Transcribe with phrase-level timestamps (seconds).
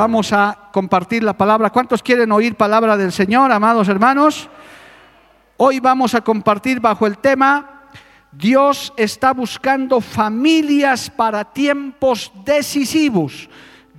[0.00, 1.68] Vamos a compartir la palabra.
[1.68, 4.48] ¿Cuántos quieren oír palabra del Señor, amados hermanos?
[5.58, 7.82] Hoy vamos a compartir bajo el tema
[8.32, 13.50] Dios está buscando familias para tiempos decisivos.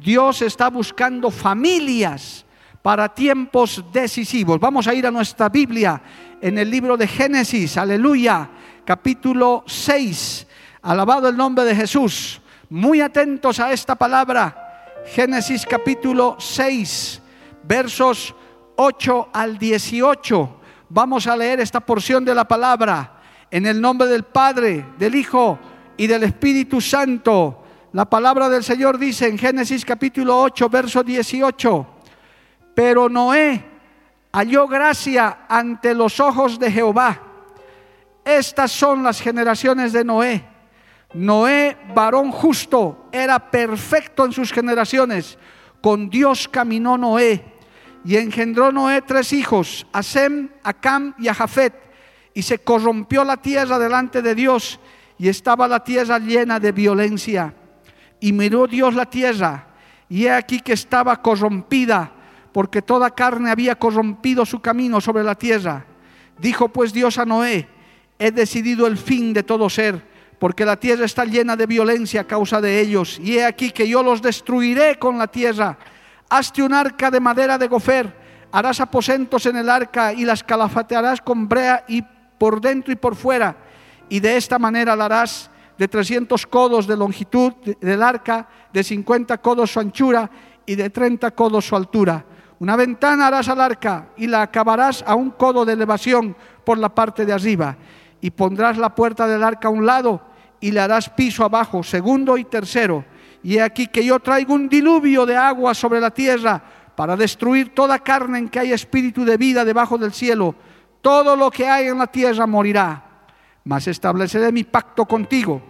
[0.04, 2.48] Dios está buscando familias
[2.82, 4.60] para tiempos decisivos.
[4.60, 6.02] Vamos a ir a nuestra Biblia
[6.42, 8.50] en el libro de Génesis, aleluya,
[8.86, 10.48] capítulo 6.
[10.82, 12.42] Alabado el nombre de Jesús.
[12.72, 14.70] Muy atentos a esta palabra.
[15.06, 17.22] Génesis capítulo 6,
[17.64, 18.34] versos
[18.76, 20.60] 8 al 18.
[20.90, 25.60] Vamos a leer esta porción de la palabra en el nombre del Padre, del Hijo
[25.98, 27.64] y del Espíritu Santo.
[27.94, 31.88] La palabra del Señor dice en Génesis capítulo 8, verso 18,
[32.74, 33.66] pero Noé
[34.32, 37.22] halló gracia ante los ojos de Jehová.
[38.24, 40.51] Estas son las generaciones de Noé.
[41.14, 45.38] Noé, varón justo, era perfecto en sus generaciones.
[45.82, 47.44] Con Dios caminó Noé
[48.06, 51.74] y engendró Noé tres hijos, a Sem, a Cam y a Jafet.
[52.34, 54.80] Y se corrompió la tierra delante de Dios
[55.18, 57.54] y estaba la tierra llena de violencia.
[58.20, 59.68] Y miró Dios la tierra
[60.08, 62.12] y he aquí que estaba corrompida
[62.52, 65.86] porque toda carne había corrompido su camino sobre la tierra.
[66.38, 67.68] Dijo pues Dios a Noé,
[68.20, 70.11] he decidido el fin de todo ser
[70.42, 73.20] porque la tierra está llena de violencia a causa de ellos.
[73.20, 75.78] Y he aquí que yo los destruiré con la tierra.
[76.32, 78.12] Hazte un arca de madera de gofer,
[78.52, 82.04] harás aposentos en el arca y las calafatearás con brea y
[82.40, 83.56] por dentro y por fuera.
[84.10, 89.38] Y de esta manera la harás de 300 codos de longitud del arca, de 50
[89.38, 90.28] codos su anchura
[90.66, 92.26] y de 30 codos su altura.
[92.58, 96.36] Una ventana harás al arca y la acabarás a un codo de elevación
[96.66, 97.78] por la parte de arriba.
[98.22, 100.31] Y pondrás la puerta del arca a un lado
[100.62, 103.04] y le harás piso abajo, segundo y tercero.
[103.44, 106.64] Y he aquí que yo traigo un diluvio de agua sobre la tierra
[106.96, 110.56] para destruir toda carne en que hay espíritu de vida debajo del cielo.
[111.02, 113.04] Todo lo que hay en la tierra morirá.
[113.64, 115.62] Mas estableceré mi pacto contigo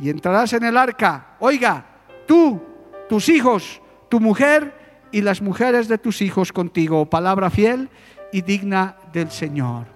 [0.00, 1.36] y entrarás en el arca.
[1.40, 1.84] Oiga,
[2.26, 2.60] tú,
[3.08, 7.04] tus hijos, tu mujer y las mujeres de tus hijos contigo.
[7.06, 7.90] Palabra fiel
[8.32, 9.86] y digna del Señor.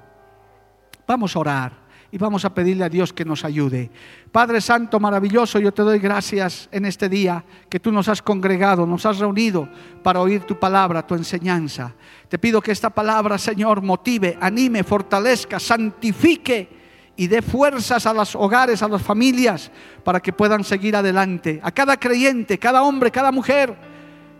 [1.06, 1.81] Vamos a orar
[2.12, 3.90] y vamos a pedirle a Dios que nos ayude.
[4.30, 8.86] Padre Santo, maravilloso, yo te doy gracias en este día que tú nos has congregado,
[8.86, 9.66] nos has reunido
[10.02, 11.94] para oír tu palabra, tu enseñanza.
[12.28, 16.68] Te pido que esta palabra, Señor, motive, anime, fortalezca, santifique
[17.16, 19.70] y dé fuerzas a los hogares, a las familias,
[20.04, 21.60] para que puedan seguir adelante.
[21.62, 23.74] A cada creyente, cada hombre, cada mujer,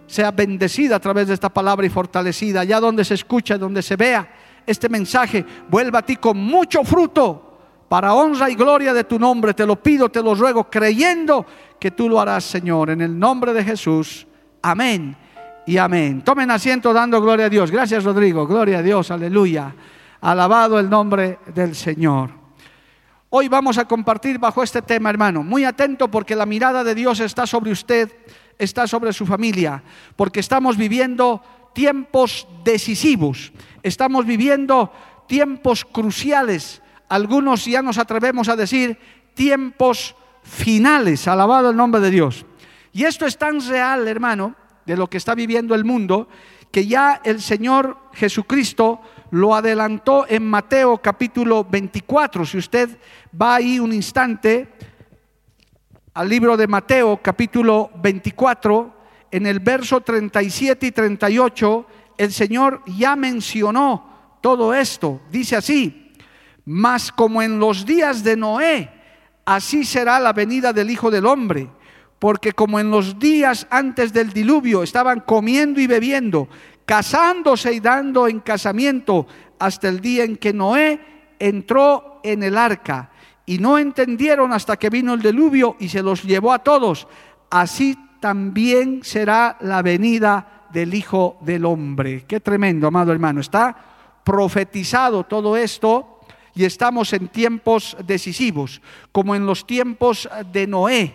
[0.06, 2.61] sea bendecida a través de esta palabra y fortalecida.
[2.61, 4.31] Allá donde se escucha, donde se vea
[4.66, 7.49] este mensaje, vuelva a ti con mucho fruto
[7.93, 9.53] para honra y gloria de tu nombre.
[9.53, 11.45] Te lo pido, te lo ruego, creyendo
[11.79, 14.27] que tú lo harás, Señor, en el nombre de Jesús.
[14.63, 15.15] Amén
[15.67, 16.23] y amén.
[16.23, 17.71] Tomen asiento dando gloria a Dios.
[17.71, 18.47] Gracias, Rodrigo.
[18.47, 19.75] Gloria a Dios, aleluya.
[20.23, 22.31] Alabado el nombre del Señor.
[23.29, 25.43] Hoy vamos a compartir bajo este tema, hermano.
[25.43, 28.11] Muy atento porque la mirada de Dios está sobre usted,
[28.59, 29.83] está sobre su familia,
[30.17, 31.43] porque estamos viviendo
[31.75, 34.91] tiempos decisivos, estamos viviendo
[35.27, 36.81] tiempos cruciales
[37.12, 38.97] algunos ya nos atrevemos a decir
[39.34, 42.47] tiempos finales, alabado el nombre de Dios.
[42.91, 44.56] Y esto es tan real, hermano,
[44.87, 46.26] de lo que está viviendo el mundo,
[46.70, 52.47] que ya el Señor Jesucristo lo adelantó en Mateo capítulo 24.
[52.47, 52.99] Si usted
[53.38, 54.73] va ahí un instante
[56.14, 58.97] al libro de Mateo capítulo 24,
[59.31, 61.87] en el verso 37 y 38,
[62.17, 65.20] el Señor ya mencionó todo esto.
[65.31, 66.01] Dice así,
[66.64, 68.91] mas como en los días de Noé,
[69.44, 71.69] así será la venida del Hijo del Hombre.
[72.19, 76.49] Porque como en los días antes del diluvio estaban comiendo y bebiendo,
[76.87, 79.26] casándose y dando en casamiento
[79.59, 81.00] hasta el día en que Noé
[81.41, 83.11] entró en el arca.
[83.44, 87.09] Y no entendieron hasta que vino el diluvio y se los llevó a todos.
[87.50, 92.25] Así también será la venida del Hijo del Hombre.
[92.29, 93.41] Qué tremendo, amado hermano.
[93.41, 93.76] Está
[94.23, 96.12] profetizado todo esto
[96.54, 101.14] y estamos en tiempos decisivos, como en los tiempos de Noé,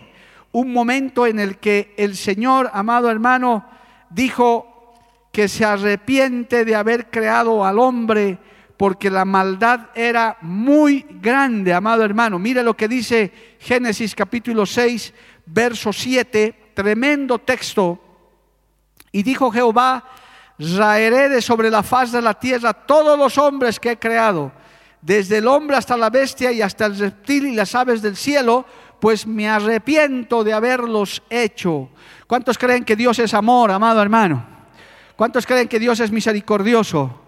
[0.52, 3.64] un momento en el que el Señor, amado hermano,
[4.10, 4.94] dijo
[5.32, 8.38] que se arrepiente de haber creado al hombre
[8.76, 12.38] porque la maldad era muy grande, amado hermano.
[12.38, 15.12] Mire lo que dice Génesis capítulo 6,
[15.46, 18.00] verso 7, tremendo texto.
[19.10, 20.04] Y dijo Jehová,
[20.58, 24.52] raeré de sobre la faz de la tierra todos los hombres que he creado,
[25.00, 28.66] desde el hombre hasta la bestia y hasta el reptil y las aves del cielo,
[29.00, 31.88] pues me arrepiento de haberlos hecho.
[32.26, 34.44] ¿Cuántos creen que Dios es amor, amado hermano?
[35.16, 37.20] ¿Cuántos creen que Dios es misericordioso?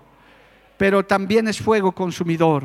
[0.77, 2.65] Pero también es fuego consumidor.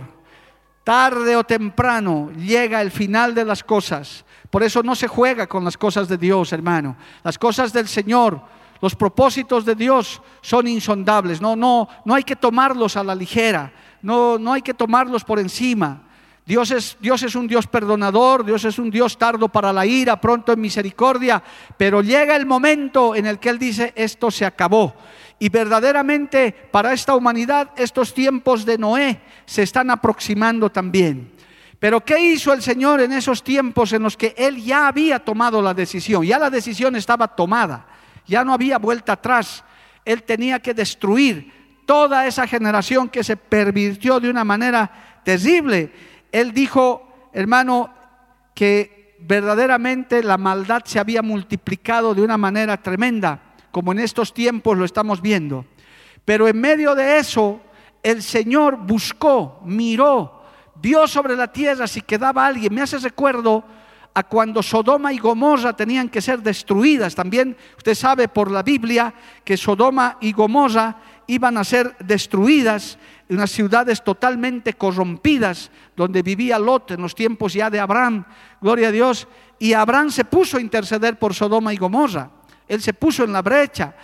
[0.83, 4.23] Tarde o temprano llega el final de las cosas.
[4.49, 6.95] Por eso no se juega con las cosas de Dios, hermano.
[7.23, 8.39] Las cosas del Señor,
[8.81, 11.41] los propósitos de Dios son insondables.
[11.41, 13.73] No, no, no hay que tomarlos a la ligera.
[14.05, 16.03] No, no hay que tomarlos por encima.
[16.45, 20.21] Dios es, Dios es un Dios perdonador, Dios es un Dios tardo para la ira,
[20.21, 21.41] pronto en misericordia,
[21.75, 24.93] pero llega el momento en el que Él dice, esto se acabó.
[25.39, 31.31] Y verdaderamente para esta humanidad estos tiempos de Noé se están aproximando también.
[31.79, 35.63] Pero ¿qué hizo el Señor en esos tiempos en los que Él ya había tomado
[35.63, 36.23] la decisión?
[36.23, 37.87] Ya la decisión estaba tomada,
[38.27, 39.63] ya no había vuelta atrás.
[40.05, 45.91] Él tenía que destruir toda esa generación que se pervirtió de una manera terrible
[46.35, 47.89] él dijo, hermano,
[48.53, 53.39] que verdaderamente la maldad se había multiplicado de una manera tremenda,
[53.71, 55.65] como en estos tiempos lo estamos viendo.
[56.25, 57.61] Pero en medio de eso,
[58.03, 60.43] el Señor buscó, miró,
[60.75, 62.73] vio sobre la tierra si quedaba alguien.
[62.73, 63.63] Me hace recuerdo
[64.13, 67.15] a cuando Sodoma y Gomorra tenían que ser destruidas.
[67.15, 69.13] También usted sabe por la Biblia
[69.45, 72.97] que Sodoma y Gomorra iban a ser destruidas
[73.29, 78.25] unas ciudades totalmente corrompidas, donde vivía Lot en los tiempos ya de Abraham,
[78.61, 79.27] gloria a Dios,
[79.57, 82.29] y Abraham se puso a interceder por Sodoma y Gomorra,
[82.67, 83.95] él se puso en la brecha,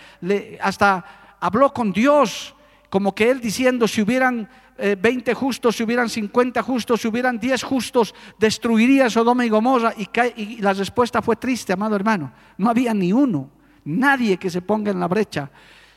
[0.60, 2.54] hasta habló con Dios,
[2.90, 7.38] como que él diciendo, si hubieran 20 eh, justos, si hubieran 50 justos, si hubieran
[7.38, 12.92] 10 justos, destruiría Sodoma y Gomorra, y la respuesta fue triste, amado hermano, no había
[12.92, 13.50] ni uno,
[13.84, 15.50] nadie que se ponga en la brecha.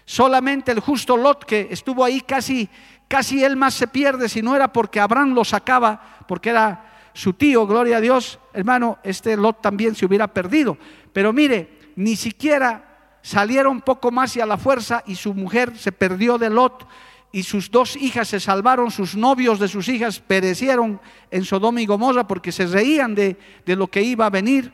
[0.05, 2.69] Solamente el justo Lot que estuvo ahí casi
[3.07, 7.33] casi él más se pierde si no era porque Abraham lo sacaba, porque era su
[7.33, 10.77] tío, gloria a Dios, hermano, este Lot también se hubiera perdido.
[11.13, 15.91] Pero mire, ni siquiera salieron poco más y a la fuerza y su mujer se
[15.91, 16.87] perdió de Lot
[17.31, 20.99] y sus dos hijas se salvaron, sus novios de sus hijas perecieron
[21.31, 24.73] en Sodoma y Gomorra porque se reían de, lo que iba a venir.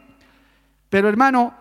[0.90, 1.56] Pero hermano,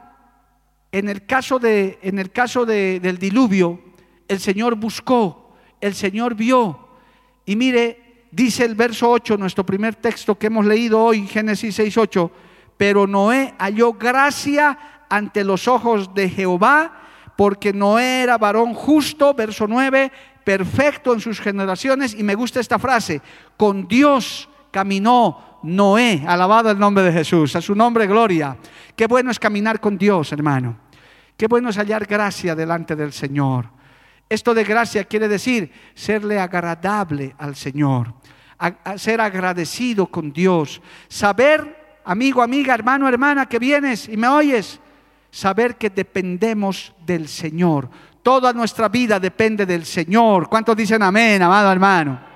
[0.92, 3.81] en el caso, de, en el caso del diluvio,
[4.28, 5.40] el Señor buscó
[5.81, 6.78] el Señor vio.
[7.44, 11.96] Y mire, dice el verso 8, nuestro primer texto que hemos leído hoy, Génesis 6,
[11.96, 12.31] 8,
[12.76, 16.93] pero Noé halló gracia ante los ojos de Jehová,
[17.36, 20.12] porque Noé era varón justo, verso 9,
[20.44, 23.20] perfecto en sus generaciones, y me gusta esta frase,
[23.56, 28.56] con Dios caminó Noé, alabado el nombre de Jesús, a su nombre gloria.
[28.96, 30.76] Qué bueno es caminar con Dios, hermano.
[31.36, 33.69] Qué bueno es hallar gracia delante del Señor.
[34.29, 38.14] Esto de gracia quiere decir serle agradable al Señor,
[38.96, 44.79] ser agradecido con Dios, saber, amigo, amiga, hermano, hermana, que vienes y me oyes,
[45.31, 47.90] saber que dependemos del Señor.
[48.22, 50.48] Toda nuestra vida depende del Señor.
[50.48, 52.30] ¿Cuántos dicen amén, amado hermano?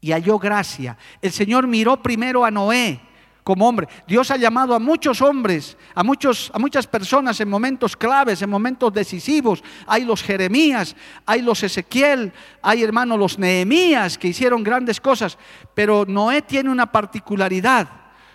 [0.00, 0.96] Y halló gracia.
[1.20, 3.00] El Señor miró primero a Noé
[3.48, 3.88] como hombre.
[4.06, 8.50] Dios ha llamado a muchos hombres, a, muchos, a muchas personas en momentos claves, en
[8.50, 9.64] momentos decisivos.
[9.86, 15.38] Hay los Jeremías, hay los Ezequiel, hay hermanos los Nehemías que hicieron grandes cosas.
[15.72, 17.88] Pero Noé tiene una particularidad.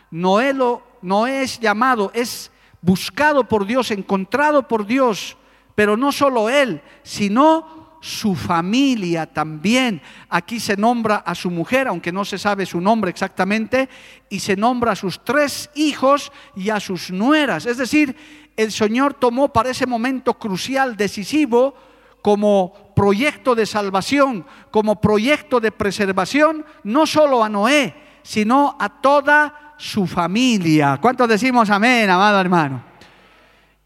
[0.09, 2.49] Noé, lo, Noé es llamado, es
[2.81, 5.37] buscado por Dios, encontrado por Dios.
[5.75, 10.01] Pero no solo él, sino su familia también.
[10.27, 13.87] Aquí se nombra a su mujer, aunque no se sabe su nombre exactamente,
[14.29, 17.65] y se nombra a sus tres hijos y a sus nueras.
[17.65, 18.13] Es decir,
[18.57, 21.75] el Señor tomó para ese momento crucial, decisivo,
[22.21, 29.75] como proyecto de salvación, como proyecto de preservación, no solo a Noé, sino a toda
[29.77, 30.97] su familia.
[31.01, 32.83] ¿Cuántos decimos amén, amado hermano?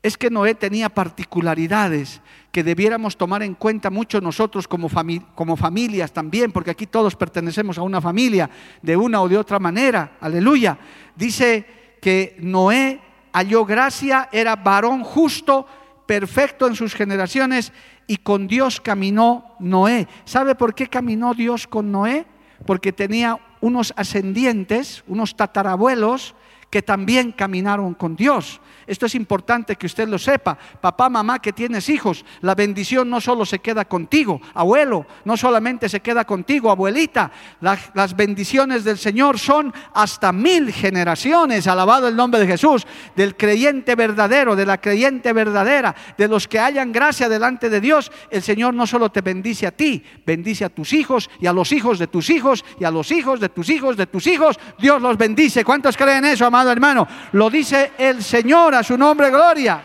[0.01, 2.19] Es que Noé tenía particularidades
[2.57, 4.89] que debiéramos tomar en cuenta mucho nosotros como,
[5.35, 8.49] como familias también, porque aquí todos pertenecemos a una familia
[8.81, 10.17] de una o de otra manera.
[10.19, 10.75] Aleluya.
[11.15, 12.99] Dice que Noé
[13.31, 15.67] halló gracia, era varón justo,
[16.07, 17.71] perfecto en sus generaciones
[18.07, 20.07] y con Dios caminó Noé.
[20.25, 22.25] ¿Sabe por qué caminó Dios con Noé?
[22.65, 26.33] Porque tenía unos ascendientes, unos tatarabuelos
[26.69, 28.59] que también caminaron con Dios.
[28.85, 30.57] Esto es importante que usted lo sepa.
[30.79, 35.89] Papá, mamá, que tienes hijos, la bendición no solo se queda contigo, abuelo, no solamente
[35.89, 37.31] se queda contigo, abuelita.
[37.61, 43.95] las bendiciones del Señor son hasta mil generaciones, alabado el nombre de Jesús, del creyente
[43.95, 48.11] verdadero, de la creyente verdadera, de los que hayan gracia delante de Dios.
[48.29, 51.71] El Señor no solo te bendice a ti, bendice a tus hijos y a los
[51.71, 54.59] hijos de tus hijos y a los hijos de tus hijos de tus hijos.
[54.79, 55.63] Dios los bendice.
[55.63, 57.07] ¿Cuántos creen eso, amado hermano?
[57.33, 59.83] Lo dice el Señor a su nombre gloria.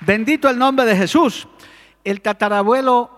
[0.00, 1.48] Bendito el nombre de Jesús.
[2.04, 3.10] El tatarabuelo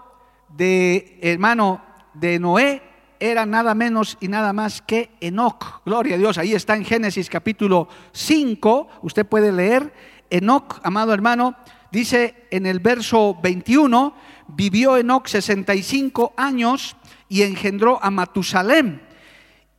[0.49, 2.83] de hermano de Noé
[3.21, 5.83] era nada menos y nada más que Enoch.
[5.85, 6.38] Gloria a Dios.
[6.38, 8.88] Ahí está en Génesis capítulo 5.
[9.02, 9.93] Usted puede leer.
[10.31, 11.54] Enoch, amado hermano,
[11.90, 14.14] dice en el verso 21,
[14.49, 16.97] vivió Enoch 65 años
[17.28, 19.00] y engendró a Matusalem.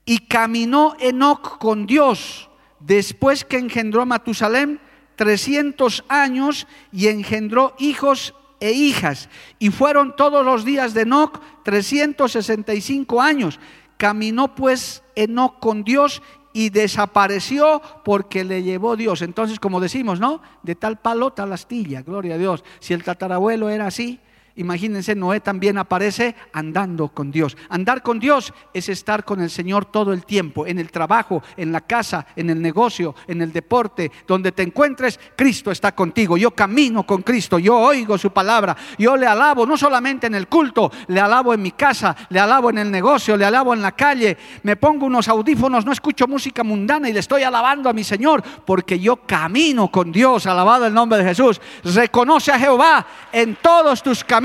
[0.05, 4.79] Y caminó Enoch con Dios después que engendró a Matusalem
[5.15, 9.29] 300 años y engendró hijos e hijas.
[9.59, 13.59] Y fueron todos los días de Enoch 365 años.
[13.97, 16.21] Caminó pues Enoch con Dios
[16.53, 19.21] y desapareció porque le llevó Dios.
[19.21, 20.41] Entonces, como decimos, ¿no?
[20.63, 22.63] De tal palo, tal astilla, gloria a Dios.
[22.79, 24.21] Si el tatarabuelo era así,
[24.57, 27.57] Imagínense, Noé también aparece andando con Dios.
[27.67, 31.74] Andar con Dios es estar con el Señor todo el tiempo, en el trabajo, en
[31.74, 36.38] la casa, en el negocio, en el deporte, donde te encuentres, Cristo está contigo.
[36.38, 40.47] Yo camino con Cristo, yo oigo su palabra, yo le alabo no solamente en el
[40.47, 43.91] culto, le alabo en mi casa, le alabo en el negocio, le alabo en la
[43.91, 48.05] calle, me pongo unos audífonos, no escucho música mundana y le estoy alabando a mi
[48.05, 51.59] Señor, porque yo camino con Dios, alabado el nombre de Jesús.
[51.83, 54.44] Reconoce a Jehová en todos tus caminos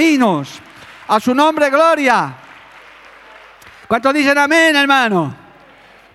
[1.08, 2.34] a su nombre, gloria.
[3.86, 5.36] ¿Cuántos dicen amén, hermano?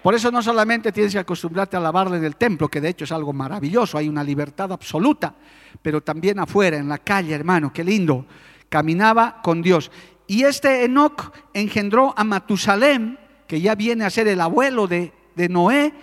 [0.01, 3.03] Por eso no solamente tienes que acostumbrarte a alabarle en el templo, que de hecho
[3.03, 5.35] es algo maravilloso, hay una libertad absoluta,
[5.83, 8.25] pero también afuera, en la calle, hermano, qué lindo.
[8.69, 9.91] Caminaba con Dios.
[10.25, 15.47] Y este Enoch engendró a Matusalem, que ya viene a ser el abuelo de, de
[15.47, 15.93] Noé,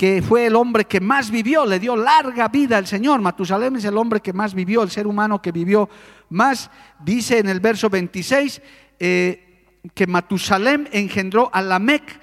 [0.00, 3.20] que fue el hombre que más vivió, le dio larga vida al Señor.
[3.20, 5.90] Matusalem es el hombre que más vivió, el ser humano que vivió
[6.30, 6.70] más.
[7.04, 8.62] Dice en el verso 26
[8.98, 12.18] eh, que Matusalem engendró a Lamec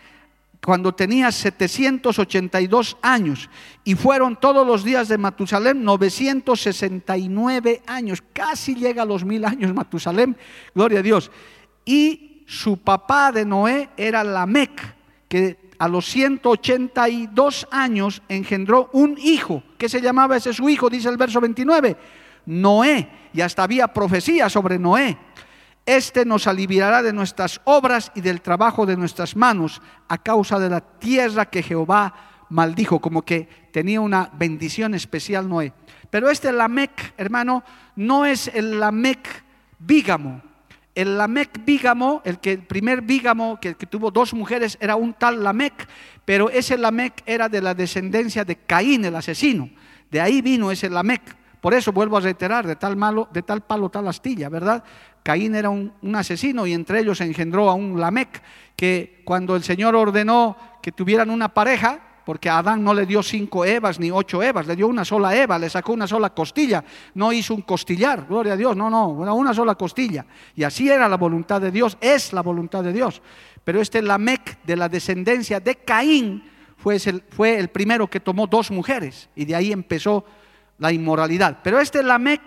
[0.65, 3.47] cuando tenía 782 años
[3.83, 9.71] y fueron todos los días de Matusalem 969 años, casi llega a los mil años
[9.71, 10.33] Matusalem,
[10.73, 11.29] gloria a Dios.
[11.85, 14.95] Y su papá de Noé era Lamec,
[15.27, 19.63] que a los 182 años engendró un hijo.
[19.77, 20.89] ¿Qué se llamaba ese su hijo?
[20.89, 21.97] Dice el verso 29.
[22.47, 23.09] Noé.
[23.33, 25.17] Y hasta había profecía sobre Noé.
[25.85, 30.69] Este nos aliviará de nuestras obras y del trabajo de nuestras manos a causa de
[30.69, 32.13] la tierra que Jehová
[32.49, 35.73] maldijo, como que tenía una bendición especial Noé.
[36.09, 37.63] Pero este Lamec, hermano,
[37.95, 39.43] no es el Lamec
[39.79, 40.41] bígamo,
[40.97, 45.43] el Lamec Bígamo, el, que, primer Bígamo que, que, tuvo dos mujeres era un tal
[45.43, 45.87] Lamec,
[46.25, 49.69] pero ese Lamec era de la descendencia de Caín, el asesino.
[50.09, 51.21] De ahí vino ese Lamec.
[51.61, 54.83] Por eso vuelvo a reiterar, de tal, malo, de tal palo, tal astilla, ¿verdad?
[55.21, 58.41] Caín era un, un asesino y entre ellos engendró a un Lamec
[58.75, 63.23] que cuando el Señor ordenó que tuvieran una pareja, porque a Adán no le dio
[63.23, 66.83] cinco Evas ni ocho Evas, le dio una sola Eva, le sacó una sola costilla,
[67.13, 70.25] no hizo un costillar, gloria a Dios, no, no, una sola costilla.
[70.53, 73.21] Y así era la voluntad de Dios, es la voluntad de Dios.
[73.63, 76.43] Pero este Lamec de la descendencia de Caín
[76.75, 80.25] fue el, fue el primero que tomó dos mujeres y de ahí empezó
[80.79, 81.59] la inmoralidad.
[81.63, 82.41] Pero este Lamec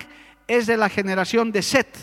[0.46, 1.96] es de la generación de Set,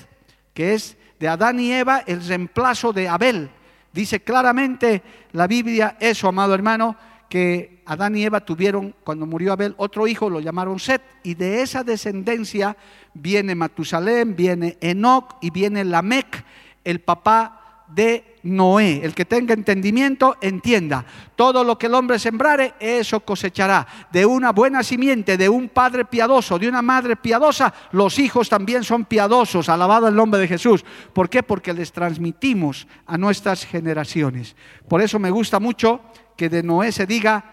[0.56, 3.52] que es de Adán y Eva el reemplazo de Abel.
[3.94, 5.04] Dice claramente
[5.34, 6.98] la Biblia eso, amado hermano,
[7.30, 11.62] que Adán y Eva tuvieron, cuando murió Abel, otro hijo, lo llamaron Set, y de
[11.62, 12.78] esa descendencia
[13.14, 16.44] viene Matusalem, viene Enoch y viene Lamec,
[16.84, 19.02] el papá de Noé.
[19.04, 21.06] El que tenga entendimiento, entienda.
[21.36, 23.88] Todo lo que el hombre sembrare, eso cosechará.
[24.12, 28.84] De una buena simiente, de un padre piadoso, de una madre piadosa, los hijos también
[28.84, 29.70] son piadosos.
[29.70, 30.84] Alabado el nombre de Jesús.
[31.14, 31.44] ¿Por qué?
[31.44, 34.56] Porque les transmitimos a nuestras generaciones.
[34.88, 36.02] Por eso me gusta mucho
[36.38, 37.44] que de Noé se diga,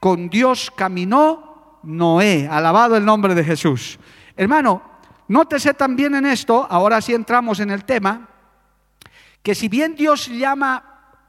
[0.00, 2.48] con Dios caminó Noé.
[2.50, 3.98] Alabado el nombre de Jesús.
[4.36, 4.82] Hermano,
[5.28, 8.28] nótese también en esto, ahora sí entramos en el tema,
[9.42, 10.88] que si bien Dios llama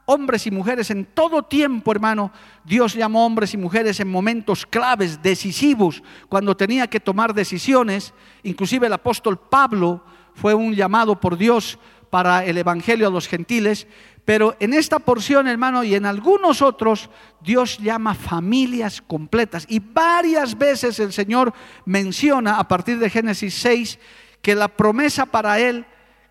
[0.09, 2.31] hombres y mujeres en todo tiempo, hermano.
[2.65, 8.15] Dios llamó hombres y mujeres en momentos claves, decisivos, cuando tenía que tomar decisiones.
[8.41, 11.77] Inclusive el apóstol Pablo fue un llamado por Dios
[12.09, 13.85] para el Evangelio a los gentiles.
[14.25, 17.09] Pero en esta porción, hermano, y en algunos otros,
[17.41, 19.65] Dios llama familias completas.
[19.67, 21.53] Y varias veces el Señor
[21.85, 23.99] menciona a partir de Génesis 6
[24.41, 25.85] que la promesa para él,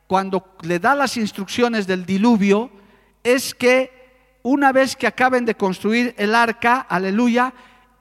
[0.06, 2.70] cuando le da las instrucciones del diluvio,
[3.24, 3.98] es que
[4.42, 7.52] una vez que acaben de construir el arca, aleluya,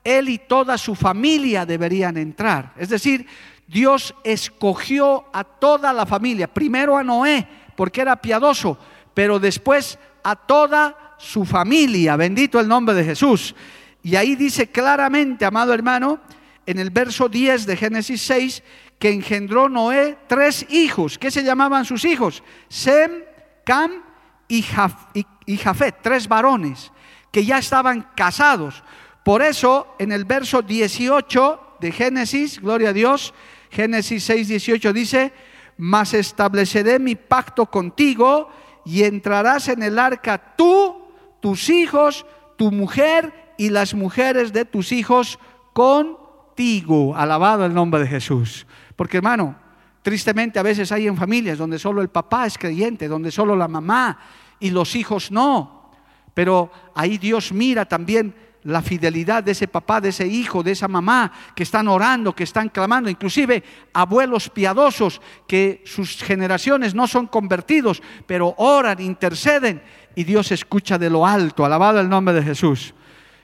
[0.04, 2.74] él y toda su familia deberían entrar.
[2.78, 3.28] Es decir,
[3.68, 8.78] Dios escogió a toda la familia, primero a Noé, porque era piadoso,
[9.18, 12.16] pero después a toda su familia.
[12.16, 13.56] Bendito el nombre de Jesús.
[14.04, 16.20] Y ahí dice claramente, amado hermano,
[16.68, 18.64] en el verso 10 de Génesis 6,
[19.00, 21.18] que engendró Noé tres hijos.
[21.18, 22.44] ¿Qué se llamaban sus hijos?
[22.70, 23.24] Sem,
[23.64, 24.04] Cam
[24.48, 26.92] y, Jafet, tres varones
[27.32, 28.84] que ya estaban casados.
[29.26, 33.34] Por eso en el verso 18 de Génesis, gloria a Dios,
[33.72, 35.34] Génesis 6, 18 dice,
[35.76, 38.52] mas estableceré mi pacto contigo
[38.88, 40.96] y entrarás en el arca tú,
[41.42, 42.26] tus hijos,
[42.56, 45.40] tu mujer y las mujeres de tus hijos
[45.74, 47.14] contigo.
[47.14, 48.66] Alabado el nombre de Jesús.
[48.96, 49.58] Porque hermano,
[50.02, 53.68] tristemente a veces hay en familias donde solo el papá es creyente, donde solo la
[53.68, 54.20] mamá
[54.58, 55.92] y los hijos no.
[56.34, 58.34] Pero ahí Dios mira también
[58.68, 62.44] la fidelidad de ese papá, de ese hijo, de esa mamá que están orando, que
[62.44, 69.82] están clamando, inclusive abuelos piadosos que sus generaciones no son convertidos, pero oran, interceden
[70.16, 71.64] y Dios escucha de lo alto.
[71.64, 72.94] Alabado el nombre de Jesús.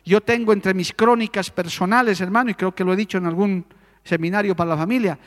[0.04, 3.66] Yo tengo entre mis crónicas personales, hermano, y creo que lo he dicho en algún
[4.04, 5.18] seminario para la familia,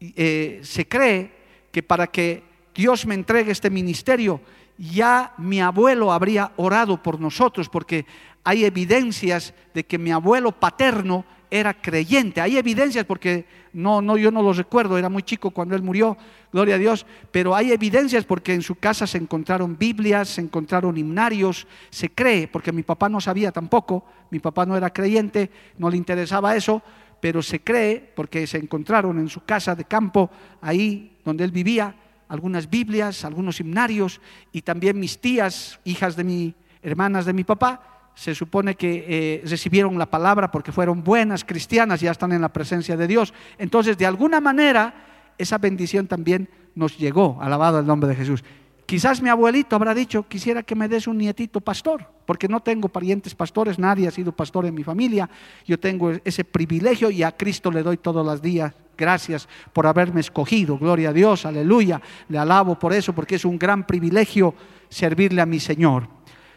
[0.00, 1.32] eh, se cree
[1.72, 4.40] que para que Dios me entregue este ministerio,
[4.80, 8.06] ya mi abuelo habría orado por nosotros, porque
[8.44, 12.40] hay evidencias de que mi abuelo paterno era creyente.
[12.40, 13.44] Hay evidencias porque
[13.74, 16.16] no, no, yo no los recuerdo, era muy chico cuando él murió,
[16.50, 20.96] gloria a Dios, pero hay evidencias porque en su casa se encontraron Biblias, se encontraron
[20.96, 25.90] himnarios, se cree, porque mi papá no sabía tampoco, mi papá no era creyente, no
[25.90, 26.82] le interesaba eso,
[27.20, 30.30] pero se cree, porque se encontraron en su casa de campo,
[30.62, 31.94] ahí donde él vivía,
[32.30, 34.20] algunas Biblias, algunos himnarios,
[34.52, 39.42] y también mis tías, hijas de mi, hermanas de mi papá, se supone que eh,
[39.44, 43.34] recibieron la palabra porque fueron buenas cristianas, ya están en la presencia de Dios.
[43.58, 44.94] Entonces, de alguna manera,
[45.38, 48.44] esa bendición también nos llegó, alabado el nombre de Jesús.
[48.90, 52.88] Quizás mi abuelito habrá dicho, quisiera que me des un nietito pastor, porque no tengo
[52.88, 55.30] parientes pastores, nadie ha sido pastor en mi familia,
[55.64, 58.74] yo tengo ese privilegio y a Cristo le doy todos los días.
[58.98, 63.60] Gracias por haberme escogido, gloria a Dios, aleluya, le alabo por eso, porque es un
[63.60, 64.56] gran privilegio
[64.88, 66.08] servirle a mi Señor.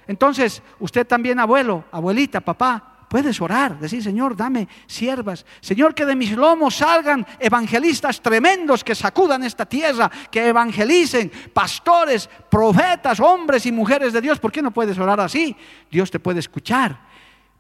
[0.08, 5.46] Entonces, usted también abuelo, abuelita, papá, Puedes orar, decir, Señor, dame siervas.
[5.62, 12.28] Señor, que de mis lomos salgan evangelistas tremendos que sacudan esta tierra, que evangelicen, pastores,
[12.50, 14.40] profetas, hombres y mujeres de Dios.
[14.40, 15.56] ¿Por qué no puedes orar así?
[15.92, 17.13] Dios te puede escuchar.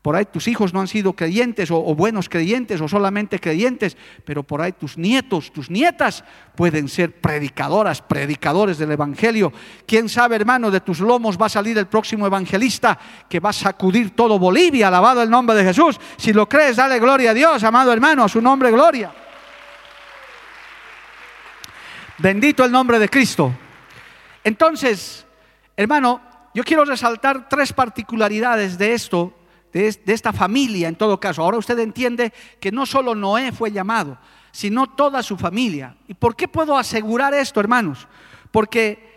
[0.04, 4.44] Por ahí tus hijos no han sido creyentes o, buenos creyentes o solamente creyentes, pero
[4.44, 6.26] por ahí tus nietos, tus nietas
[6.58, 9.54] pueden ser predicadoras, predicadores del Evangelio.
[9.88, 13.54] ¿Quién sabe, hermano, de tus lomos va a salir el próximo evangelista que va a
[13.54, 14.90] sacudir todo Bolivia?
[14.90, 15.98] Alabado el nombre de Jesús.
[16.18, 19.10] Si lo crees, dale gloria a Dios, amado hermano, a su nombre gloria.
[22.18, 23.54] Bendito el nombre de Cristo.
[24.44, 25.26] Entonces,
[25.78, 26.20] hermano,
[26.54, 29.34] yo quiero resaltar tres particularidades de esto
[29.74, 31.42] de, esta familia en todo caso.
[31.42, 34.18] Ahora usted entiende que no solo Noé fue llamado,
[34.52, 35.98] sino toda su familia.
[36.08, 38.08] ¿Y por qué puedo asegurar esto, hermanos?
[38.52, 39.12] Porque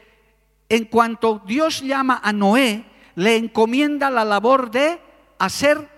[0.69, 4.99] en cuanto Dios llama a Noé, le encomienda la labor de
[5.39, 5.89] hacer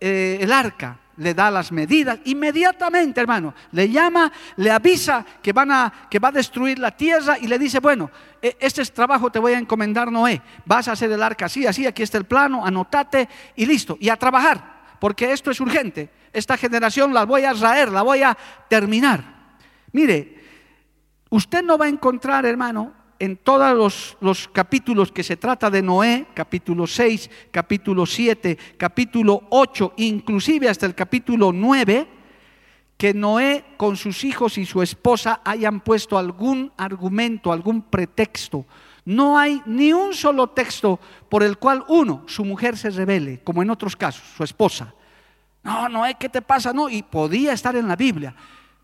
[0.00, 5.70] eh, el arca le da las medidas, inmediatamente, hermano, le llama, le avisa que, van
[5.70, 9.38] a, que va a destruir la tierra y le dice, bueno, e, este trabajo te
[9.38, 12.64] voy a encomendar, Noé, vas a hacer el arca así, así, aquí está el plano,
[12.64, 17.52] anotate y listo, y a trabajar, porque esto es urgente, esta generación la voy a
[17.52, 18.34] raer, la voy a
[18.70, 19.22] terminar.
[19.92, 20.42] Mire,
[21.28, 26.26] usted no va a encontrar, hermano, en todos los, capítulos que se trata de Noé,
[26.32, 32.08] capítulo 6, capítulo 7, capítulo 8, inclusive hasta el capítulo 9,
[32.96, 38.64] que Noé con sus hijos y su esposa hayan puesto algún argumento, algún pretexto.
[39.04, 43.62] No hay ni un solo texto por el cual uno, su mujer se revele, como
[43.62, 44.94] en otros casos, su esposa.
[45.62, 46.72] No, Noé, ¿qué te pasa?
[46.72, 48.34] No, y podía estar en la Biblia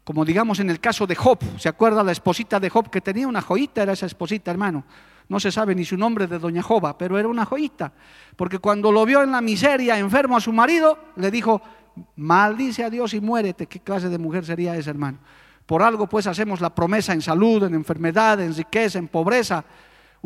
[0.07, 3.27] como digamos en el caso de Job, ¿se acuerda la esposita de Job que tenía
[3.27, 3.83] una joyita?
[3.83, 4.85] Era esa esposita, hermano.
[5.29, 7.92] No se sabe ni su nombre de doña Jova, pero era una joyita.
[8.37, 11.61] Porque cuando lo vio en la miseria, enfermo a su marido, le dijo,
[12.14, 13.66] maldice a Dios y muérete.
[13.66, 15.19] ¿Qué clase de mujer sería esa, hermano?
[15.66, 19.64] Por algo pues hacemos la promesa en salud, en enfermedad, en riqueza, en pobreza.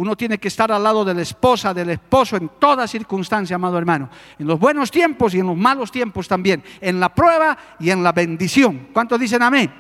[0.01, 3.77] Uno tiene que estar al lado de la esposa, del esposo, en toda circunstancia, amado
[3.77, 4.09] hermano.
[4.39, 6.65] En los buenos tiempos y en los malos tiempos también.
[6.81, 8.89] En la prueba y en la bendición.
[8.95, 9.71] ¿Cuántos dicen amén?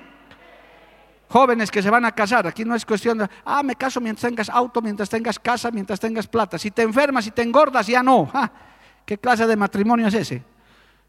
[1.26, 4.28] Jóvenes que se van a casar, aquí no es cuestión de, ah, me caso mientras
[4.28, 6.59] tengas auto, mientras tengas casa, mientras tengas plata.
[6.59, 8.30] Si te enfermas, si te engordas, ya no.
[8.35, 8.50] Ah,
[9.06, 10.44] ¿Qué clase de matrimonio es ese?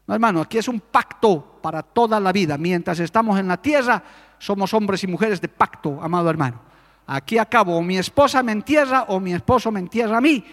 [0.06, 2.56] No, hermano, aquí es un pacto para toda la vida.
[2.56, 4.02] Mientras estamos en la tierra,
[4.38, 6.71] somos hombres y mujeres de pacto, amado hermano.
[7.06, 10.44] Aquí acabo, o mi esposa me entierra o mi esposo me entierra a mí,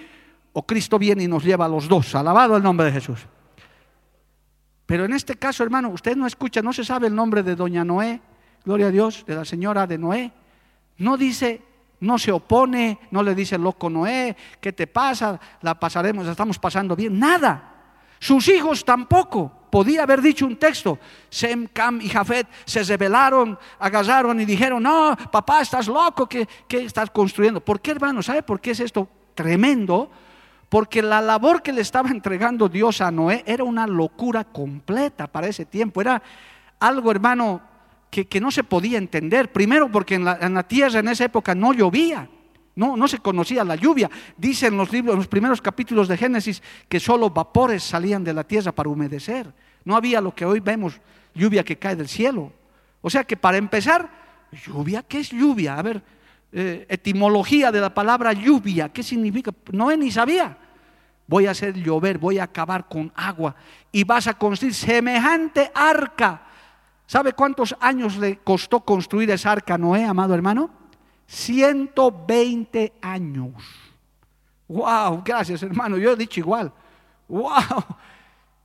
[0.54, 2.16] o Cristo viene y nos lleva a los dos.
[2.16, 3.20] Alabado el nombre de Jesús.
[4.86, 7.86] Pero en este caso, hermano, usted no escucha, no se sabe el nombre de doña
[7.86, 8.20] Noé,
[8.66, 10.32] gloria a Dios, de la señora de Noé.
[10.98, 11.62] No dice,
[12.00, 15.40] no se opone, no le dice loco Noé, ¿qué te pasa?
[15.62, 17.76] La pasaremos, la estamos pasando bien, nada.
[18.20, 19.59] Sus hijos tampoco.
[19.70, 20.98] Podía haber dicho un texto.
[21.30, 26.84] Sem, Cam y Jafet se rebelaron, agarraron y dijeron, no, papá, estás loco, ¿qué, qué
[26.84, 27.60] estás construyendo?
[27.62, 28.22] ¿Por qué, hermano?
[28.24, 30.10] ¿Sabe por qué es esto tremendo?
[30.70, 35.48] Porque la labor que le estaba entregando Dios a Noé era una locura completa para
[35.48, 36.00] ese tiempo.
[36.00, 36.22] Era
[36.80, 37.62] algo, hermano,
[38.10, 39.52] que, no se podía entender.
[39.52, 42.30] Primero porque en la, tierra en esa época no llovía.
[42.80, 44.10] No, no, se conocía la lluvia.
[44.38, 48.72] Dicen los libros, los primeros capítulos de Génesis, que solo vapores salían de la tierra
[48.72, 49.52] para humedecer.
[49.84, 51.00] No había lo que hoy vemos,
[51.36, 52.52] lluvia que cae del cielo.
[53.02, 54.10] O sea que para empezar,
[54.66, 55.78] lluvia, ¿qué es lluvia?
[55.78, 56.02] A ver,
[56.54, 59.52] eh, etimología de la palabra lluvia, ¿qué significa?
[59.72, 60.58] Noé ni sabía.
[61.28, 63.56] Voy a hacer llover, voy a acabar con agua
[63.92, 66.44] y vas a construir semejante arca
[67.10, 70.70] ¿Sabe cuántos años le costó construir esa arca a Noé, amado hermano?
[71.30, 73.54] 120 años.
[74.68, 76.74] Wow, gracias hermano, yo he dicho igual.
[77.28, 77.86] Wow,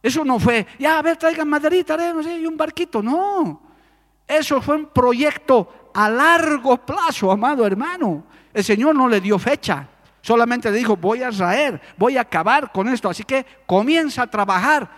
[0.02, 1.96] eso no fue, ya a ver, traigan maderita,
[2.38, 3.60] y un barquito, no.
[4.26, 8.24] Eso fue un proyecto a largo plazo, amado hermano.
[8.54, 9.86] El Señor no le dio fecha,
[10.22, 13.10] solamente le dijo, voy a traer, voy a acabar con esto.
[13.10, 14.90] Así que comienza a trabajar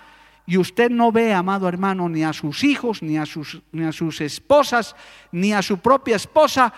[0.46, 3.90] y usted no ve, amado hermano, ni a sus hijos, ni a sus, ni a
[3.90, 4.94] sus esposas,
[5.32, 6.72] ni a su propia esposa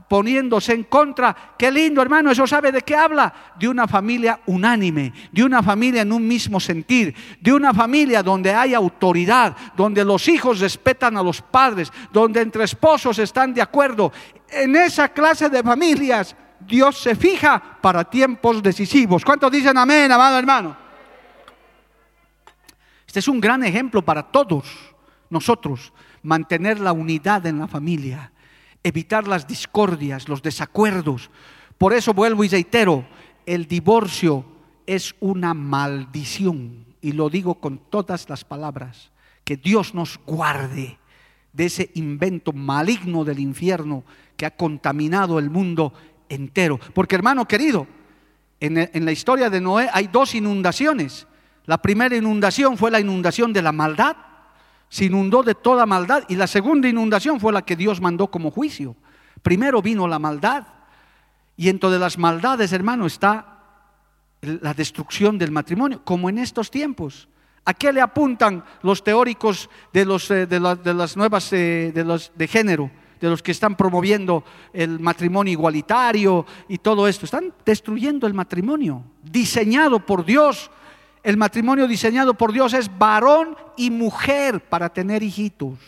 [0.00, 1.54] poniéndose en contra.
[1.58, 3.32] Qué lindo, hermano, eso sabe de qué habla.
[3.58, 8.52] De una familia unánime, de una familia en un mismo sentir, de una familia donde
[8.52, 14.12] hay autoridad, donde los hijos respetan a los padres, donde entre esposos están de acuerdo.
[14.48, 19.24] En esa clase de familias Dios se fija para tiempos decisivos.
[19.24, 20.76] ¿Cuántos dicen amén, amado hermano?
[23.06, 24.66] Este es un gran ejemplo para todos
[25.30, 28.32] nosotros, mantener la unidad en la familia,
[28.84, 31.30] evitar las discordias, los desacuerdos.
[31.76, 33.04] Por eso vuelvo y reitero,
[33.46, 34.44] el divorcio
[34.86, 39.10] es una maldición, y lo digo con todas las palabras,
[39.42, 40.98] que Dios nos guarde
[41.52, 44.04] de ese invento maligno del infierno
[44.36, 45.92] que ha contaminado el mundo
[46.28, 46.78] entero.
[46.94, 47.86] Porque hermano querido,
[48.60, 51.26] en, la historia de Noé hay dos inundaciones.
[51.66, 54.16] La primera inundación fue la inundación de la maldad.
[54.94, 56.22] Se inundó de toda maldad.
[56.28, 58.94] Y la segunda inundación fue la que Dios mandó como juicio.
[59.42, 60.68] Primero vino la maldad.
[61.56, 63.58] Y entre de las maldades, hermano, está
[64.40, 67.26] la destrucción del matrimonio, como en estos tiempos.
[67.64, 72.30] ¿A qué le apuntan los teóricos de, los, eh, de, las nuevas eh, de, los,
[72.36, 72.88] de género?
[73.20, 77.24] de los que están promoviendo el matrimonio igualitario y todo esto.
[77.24, 80.70] Están destruyendo el matrimonio, diseñado por Dios
[81.24, 85.78] el matrimonio diseñado por Dios es varón y mujer para tener hijitos.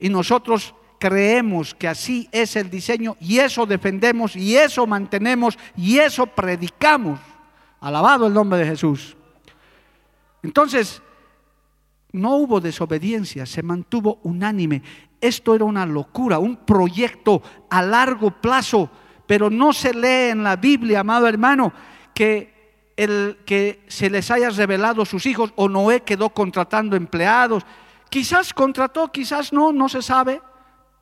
[0.00, 5.98] Y nosotros creemos que así es el diseño y eso defendemos y eso mantenemos y
[5.98, 7.20] eso predicamos.
[7.80, 9.16] Alabado el nombre de Jesús.
[10.42, 11.00] Entonces,
[12.10, 14.82] no hubo desobediencia, se mantuvo unánime.
[15.20, 18.90] Esto era una locura, un proyecto a largo plazo,
[19.26, 21.72] pero no se lee en la Biblia, amado hermano,
[22.12, 22.55] que
[22.96, 27.64] el que se les haya revelado sus hijos o Noé quedó contratando empleados.
[28.08, 30.40] Quizás contrató, quizás no, no se sabe.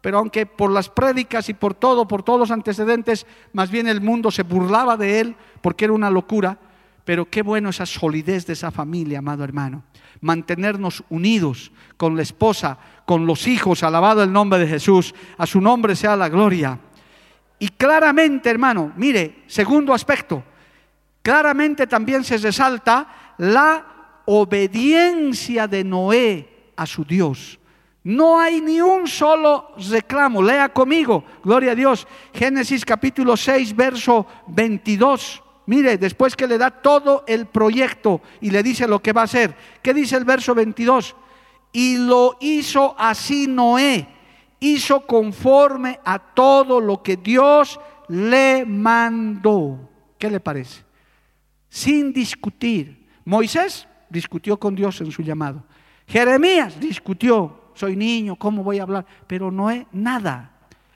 [0.01, 4.03] Pero aunque por las prédicas y por todo, por todos los antecedentes, más bien el
[4.03, 6.59] mundo se burlaba de él porque era una locura.
[7.05, 9.85] Pero qué bueno esa solidez de esa familia, amado hermano.
[10.21, 15.15] Mantenernos unidos con la esposa, con los hijos, alabado el nombre de Jesús.
[15.39, 16.79] A su nombre sea la gloria.
[17.59, 20.43] Y claramente, hermano, mire, segundo aspecto,
[21.25, 27.59] claramente también se resalta la obediencia de Noé a su Dios.
[28.05, 30.43] No hay ni un solo reclamo.
[30.43, 32.07] Lea conmigo, gloria a Dios.
[32.35, 35.43] Génesis capítulo 6, verso 22.
[35.65, 39.25] Mire, después que le da todo el proyecto y le dice lo que va a
[39.25, 39.57] hacer.
[39.83, 41.17] ¿Qué dice el verso 22?
[41.73, 44.07] Y lo hizo así Noé.
[44.61, 49.89] Hizo conforme a todo lo que Dios le mandó.
[50.19, 50.84] ¿Qué le parece?
[51.75, 53.05] Sin discutir.
[53.25, 55.65] Moisés discutió con Dios en su llamado.
[56.07, 59.05] Jeremías discutió soy niño, ¿cómo voy a hablar?
[59.27, 60.53] Pero no es nada.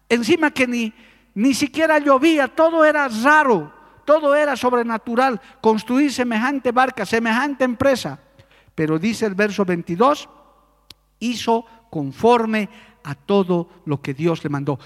[0.08, 0.92] Encima que ni,
[1.34, 3.72] ni siquiera llovía, todo era raro,
[4.04, 8.20] todo era sobrenatural, construir semejante barca, semejante empresa.
[8.74, 10.28] Pero dice el verso 22,
[11.18, 12.68] hizo conforme
[13.02, 14.78] a todo lo que Dios le mandó.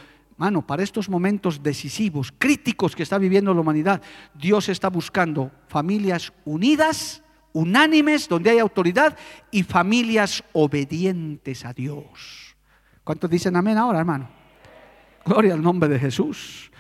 [0.43, 4.03] Mano, para estos momentos decisivos, críticos que está viviendo la humanidad,
[4.35, 9.17] Dios está buscando familias unidas unánimes, donde hay autoridad,
[9.53, 12.57] y familias obedientes a Dios.
[13.05, 14.29] ¿Cuántos dicen amén ahora, hermano?
[15.25, 16.73] Gloria al nombre de Jesús.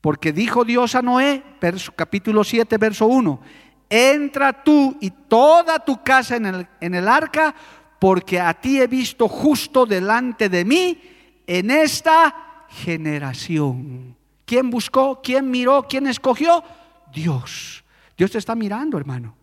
[0.00, 1.40] Porque dijo Dios a Noé,
[1.94, 3.40] capítulo 7, verso 1,
[3.90, 7.54] entra tú y toda tu casa en el, en el arca,
[8.00, 11.00] porque a ti he visto justo delante de mí
[11.46, 12.43] en esta
[12.74, 14.16] generación.
[14.44, 15.20] ¿Quién buscó?
[15.22, 15.86] ¿Quién miró?
[15.88, 16.62] ¿Quién escogió?
[17.12, 17.84] Dios.
[18.16, 19.34] Dios te está mirando, hermano.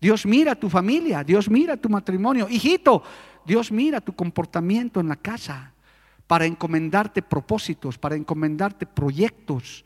[0.00, 2.48] Dios mira tu familia, Dios mira tu matrimonio.
[2.48, 3.02] Hijito,
[3.44, 5.72] Dios mira tu comportamiento en la casa
[6.26, 9.84] para encomendarte propósitos, para encomendarte proyectos.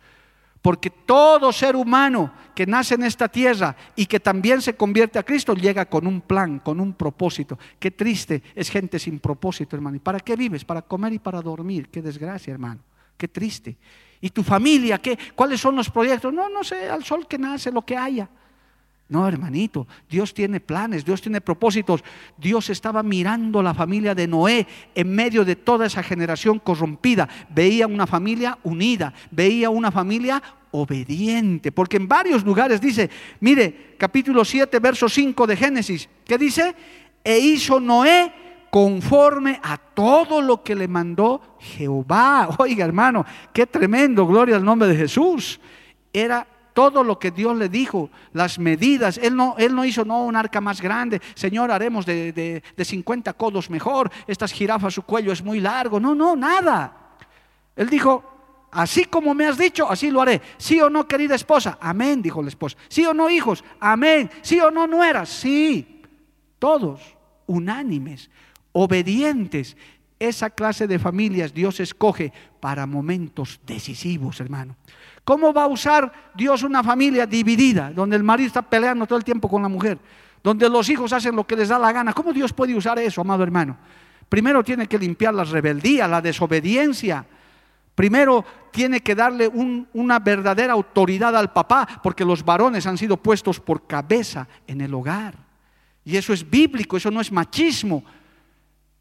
[0.62, 5.22] Porque todo ser humano que nace en esta tierra y que también se convierte a
[5.22, 7.58] Cristo llega con un plan, con un propósito.
[7.78, 9.96] Qué triste es gente sin propósito, hermano.
[9.96, 10.64] ¿Y para qué vives?
[10.64, 11.90] Para comer y para dormir.
[11.90, 12.80] Qué desgracia, hermano.
[13.16, 13.76] Qué triste.
[14.20, 14.98] ¿Y tu familia?
[14.98, 15.18] ¿Qué?
[15.34, 16.32] ¿Cuáles son los proyectos?
[16.32, 18.28] No, no sé, al sol que nace, lo que haya.
[19.06, 22.02] No, hermanito, Dios tiene planes, Dios tiene propósitos.
[22.38, 27.28] Dios estaba mirando la familia de Noé en medio de toda esa generación corrompida.
[27.50, 34.42] Veía una familia unida, veía una familia obediente, porque en varios lugares dice, mire, capítulo
[34.42, 36.74] 7, verso 5 de Génesis, ¿qué dice?
[37.22, 38.32] E hizo Noé
[38.74, 42.48] conforme a todo lo que le mandó Jehová.
[42.58, 45.60] Oiga, hermano, qué tremendo, gloria al nombre de Jesús.
[46.12, 49.16] Era todo lo que Dios le dijo, las medidas.
[49.18, 52.84] Él no, él no hizo no un arca más grande, Señor, haremos de, de, de
[52.84, 56.00] 50 codos mejor, estas jirafas, su cuello es muy largo.
[56.00, 57.14] No, no, nada.
[57.76, 58.24] Él dijo,
[58.72, 60.42] así como me has dicho, así lo haré.
[60.56, 62.76] Sí o no, querida esposa, amén, dijo la esposa.
[62.88, 64.28] Sí o no, hijos, amén.
[64.42, 66.02] Sí o no, nueras, sí.
[66.58, 68.30] Todos, unánimes,
[68.74, 69.78] obedientes.
[70.18, 74.76] Esa clase de familias Dios escoge para momentos decisivos, hermano.
[75.24, 79.24] ¿Cómo va a usar Dios una familia dividida, donde el marido está peleando todo el
[79.24, 79.98] tiempo con la mujer,
[80.42, 82.12] donde los hijos hacen lo que les da la gana?
[82.12, 83.76] ¿Cómo Dios puede usar eso, amado hermano?
[84.28, 87.24] Primero tiene que limpiar la rebeldía, la desobediencia.
[87.94, 93.60] Primero tiene que darle una verdadera autoridad al papá, porque los varones han sido puestos
[93.60, 95.36] por cabeza en el hogar.
[96.04, 98.04] Y eso es bíblico, eso no es machismo.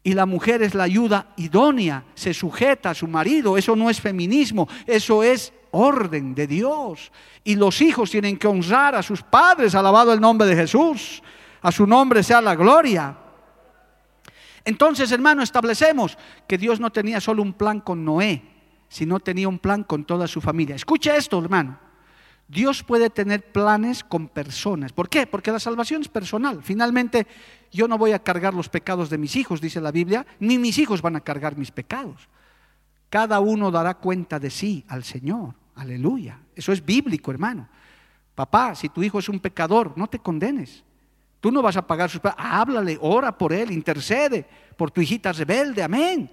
[0.06, 4.00] Y la mujer es la ayuda idónea, se sujeta a su marido, eso no es
[4.00, 7.10] feminismo, eso es orden de Dios.
[7.42, 11.22] Y los hijos tienen que honrar a sus padres, alabado el nombre de Jesús.
[11.62, 13.16] A su nombre sea la gloria.
[14.66, 18.42] Entonces, hermano, establecemos que Dios no tenía solo un plan con Noé,
[18.88, 20.76] sino tenía un plan con toda su familia.
[20.76, 21.78] Escuche esto, hermano.
[22.46, 24.92] Dios puede tener planes con personas.
[24.92, 25.26] ¿Por qué?
[25.26, 26.60] Porque la salvación es personal.
[26.62, 27.26] Finalmente,
[27.74, 30.78] yo no voy a cargar los pecados de mis hijos, dice la Biblia, ni mis
[30.78, 32.28] hijos van a cargar mis pecados.
[33.10, 35.54] Cada uno dará cuenta de sí al Señor.
[35.74, 36.38] Aleluya.
[36.54, 37.68] Eso es bíblico, hermano.
[38.34, 40.84] Papá, si tu hijo es un pecador, no te condenes.
[41.40, 42.44] Tú no vas a pagar sus pecados.
[42.44, 45.82] Háblale, ora por él, intercede por tu hijita rebelde.
[45.82, 46.30] Amén.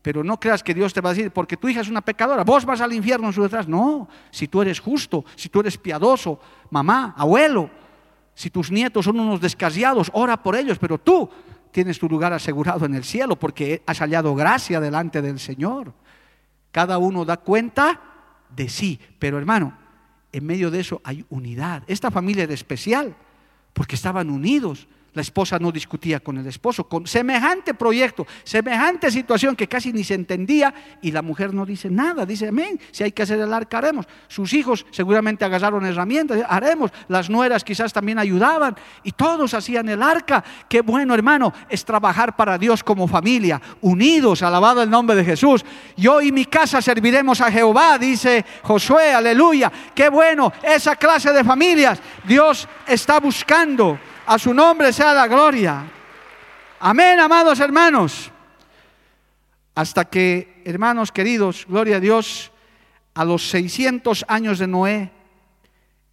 [0.00, 2.44] Pero no creas que Dios te va a decir, porque tu hija es una pecadora,
[2.44, 3.68] vos vas al infierno en su detrás.
[3.68, 7.68] No, si tú eres justo, si tú eres piadoso, mamá, abuelo,
[8.38, 11.28] si tus nietos son unos descasiados, ora por ellos, pero tú
[11.72, 15.92] tienes tu lugar asegurado en el cielo porque has hallado gracia delante del Señor.
[16.70, 18.00] Cada uno da cuenta
[18.54, 19.00] de sí.
[19.18, 19.76] Pero hermano,
[20.30, 21.82] en medio de eso hay unidad.
[21.88, 23.16] Esta familia era especial
[23.72, 24.86] porque estaban unidos.
[25.18, 30.04] La esposa no discutía con el esposo, con semejante proyecto, semejante situación que casi ni
[30.04, 33.52] se entendía y la mujer no dice nada, dice amén, si hay que hacer el
[33.52, 34.06] arca haremos.
[34.28, 40.04] Sus hijos seguramente agarraron herramientas, haremos, las nueras quizás también ayudaban y todos hacían el
[40.04, 40.44] arca.
[40.68, 45.64] Qué bueno hermano es trabajar para Dios como familia, unidos, alabado el nombre de Jesús.
[45.96, 49.72] Yo y mi casa serviremos a Jehová, dice Josué, aleluya.
[49.96, 53.98] Qué bueno, esa clase de familias Dios está buscando.
[54.28, 55.90] A su nombre sea la gloria.
[56.80, 58.30] Amén, amados hermanos.
[59.74, 62.52] Hasta que, hermanos queridos, gloria a Dios,
[63.14, 65.10] a los 600 años de Noé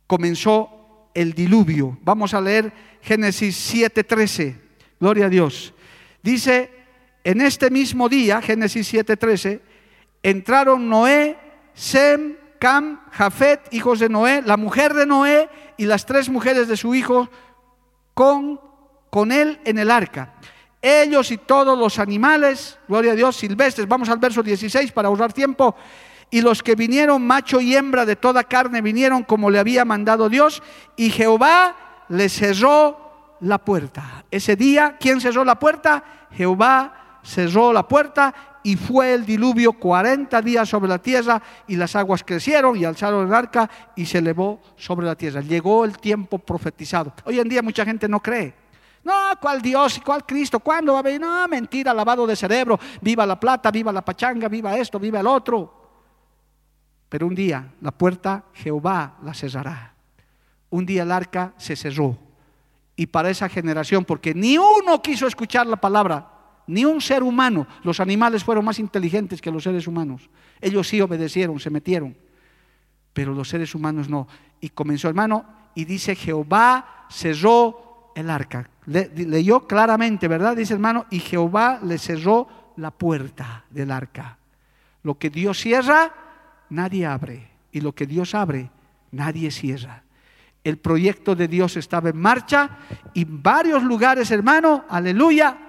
[0.08, 1.98] comenzó el diluvio.
[2.04, 4.62] Vamos a leer Génesis 7:13.
[4.98, 5.74] Gloria a Dios.
[6.24, 6.72] Dice,
[7.22, 9.60] en este mismo día, Génesis 7:13,
[10.24, 11.36] entraron Noé,
[11.74, 16.78] Sem, Cam, Jafet, hijos de Noé, la mujer de Noé y las tres mujeres de
[16.78, 17.30] su hijo
[18.16, 18.60] con,
[19.12, 20.34] con él en el arca.
[20.82, 23.88] Ellos y todos los animales, gloria a Dios, silvestres.
[23.88, 25.76] Vamos al verso 16 para ahorrar tiempo.
[26.32, 30.30] Y los que vinieron, macho y hembra de toda carne, vinieron como le había mandado
[30.30, 30.64] Dios.
[30.96, 31.76] Y Jehová
[32.10, 34.26] le cerró la puerta.
[34.32, 36.04] Ese día, ¿quién cerró la puerta?
[36.32, 38.34] Jehová cerró la puerta
[38.66, 43.28] y fue el diluvio 40 días sobre la tierra y las aguas crecieron y alzaron
[43.28, 45.40] el arca y se elevó sobre la tierra.
[45.42, 47.14] Llegó el tiempo profetizado.
[47.26, 48.56] Hoy en día mucha gente no cree.
[49.04, 50.60] No, ¿cuál Dios y cuál Cristo?
[50.60, 51.22] ¿Cuándo va a venir?
[51.22, 52.80] No, mentira, lavado de cerebro.
[53.02, 55.92] Viva la plata, viva la pachanga, viva esto, viva el otro.
[57.08, 59.94] Pero un día la puerta Jehová la cerrará.
[60.72, 62.18] Un día el arca se cerró.
[62.96, 66.35] Y para esa generación, porque ni uno quiso escuchar la palabra,
[66.68, 67.68] ni un ser humano.
[67.84, 70.30] Los animales fueron más inteligentes que los seres humanos.
[70.62, 72.16] Ellos sí obedecieron, se metieron.
[73.14, 74.28] Pero los seres humanos no.
[74.60, 78.70] Y comenzó, hermano, y dice, Jehová cerró el arca.
[78.86, 80.56] leyó claramente, ¿verdad?
[80.56, 84.38] Dice hermano, y Jehová le cerró la puerta del arca.
[85.04, 86.14] Lo que Dios cierra,
[86.70, 87.50] nadie abre.
[87.72, 88.72] Y lo que Dios abre,
[89.12, 90.04] nadie cierra.
[90.64, 92.78] El proyecto de Dios estaba en marcha
[93.14, 95.65] y varios lugares, hermano, aleluya,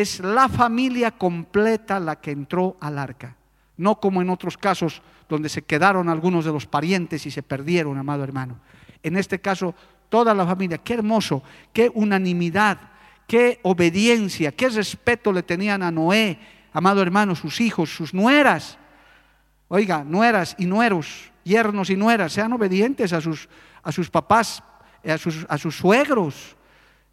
[0.00, 3.36] es la familia completa la que entró al arca.
[3.76, 7.98] No como en otros casos donde se quedaron algunos de los parientes y se perdieron,
[7.98, 8.58] amado hermano.
[9.02, 9.74] En este caso,
[10.08, 10.78] toda la familia.
[10.78, 12.78] Qué hermoso, qué unanimidad,
[13.26, 16.38] qué obediencia, qué respeto le tenían a Noé,
[16.72, 18.78] amado hermano, sus hijos, sus nueras.
[19.68, 23.48] Oiga, nueras y nueros, yernos y nueras, sean obedientes a sus,
[23.82, 24.62] a sus papás,
[25.04, 26.56] a sus, a sus suegros.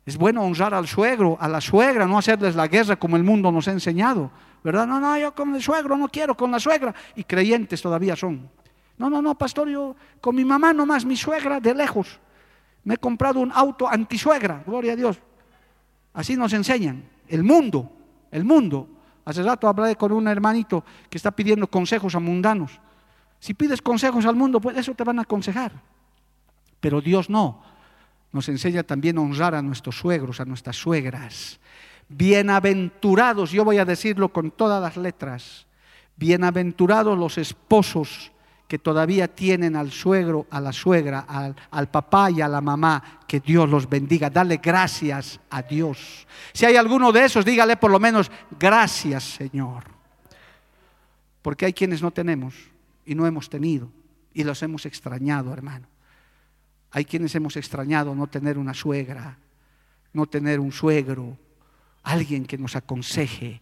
[0.05, 3.51] Es bueno honrar al suegro, a la suegra, no hacerles la guerra como el mundo
[3.51, 4.29] nos ha enseñado.
[4.63, 4.85] ¿Verdad?
[4.85, 6.93] No, no, yo con el suegro no quiero, con la suegra.
[7.15, 8.47] Y creyentes todavía son.
[8.97, 12.19] No, no, no, pastor, yo con mi mamá nomás, mi suegra de lejos.
[12.83, 15.19] Me he comprado un auto antisuegra, gloria a Dios.
[16.13, 17.09] Así nos enseñan.
[17.27, 17.91] El mundo,
[18.29, 18.87] el mundo.
[19.25, 22.79] Hace rato hablé con un hermanito que está pidiendo consejos a mundanos.
[23.39, 25.71] Si pides consejos al mundo, pues eso te van a aconsejar.
[26.79, 27.74] Pero Dios no
[28.35, 31.57] nos enseña también a honrar a nuestros suegros, a nuestras suegras.
[32.09, 35.65] Bienaventurados, yo voy a decirlo con todas las letras,
[36.17, 38.33] bienaventurados los esposos
[38.67, 43.21] que todavía tienen al suegro, a la suegra, al, al, papá y a la mamá,
[43.25, 44.29] que Dios los bendiga.
[44.29, 46.27] Dale gracias a Dios.
[46.51, 49.85] Si hay alguno de esos, dígale por lo menos gracias Señor.
[51.41, 52.53] Porque hay quienes no tenemos
[53.05, 53.89] y no hemos tenido
[54.33, 55.94] y los hemos extrañado, hermano.
[56.91, 59.37] Hay quienes hemos extrañado no tener una suegra,
[60.13, 61.37] no tener un suegro,
[62.03, 63.61] alguien que nos aconseje.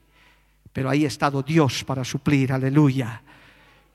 [0.72, 3.22] Pero ahí ha estado Dios para suplir, aleluya.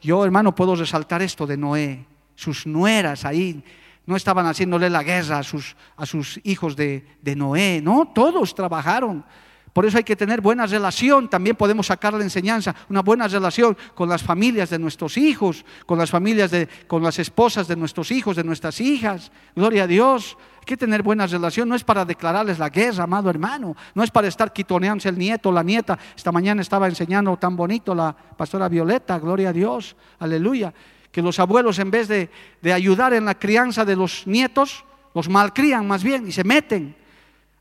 [0.01, 2.05] Yo, hermano, puedo resaltar esto de Noé.
[2.35, 3.62] Sus nueras ahí
[4.07, 8.55] no estaban haciéndole la guerra a sus, a sus hijos de, de Noé, no, todos
[8.55, 9.25] trabajaron.
[9.73, 11.29] Por eso hay que tener buena relación.
[11.29, 15.99] También podemos sacar la enseñanza, una buena relación con las familias de nuestros hijos, con
[15.99, 19.31] las familias de, con las esposas de nuestros hijos, de nuestras hijas.
[19.55, 20.37] Gloria a Dios.
[20.61, 21.69] Hay que tener buena relación.
[21.69, 23.77] No es para declararles la guerra, amado hermano.
[23.95, 25.99] No es para estar quitoneándose el nieto, la nieta.
[26.17, 29.19] Esta mañana estaba enseñando tan bonito la pastora Violeta.
[29.19, 29.97] Gloria a Dios.
[30.19, 30.73] Aleluya.
[31.13, 35.29] Que los abuelos en vez de, de ayudar en la crianza de los nietos, los
[35.29, 36.97] malcrían más bien y se meten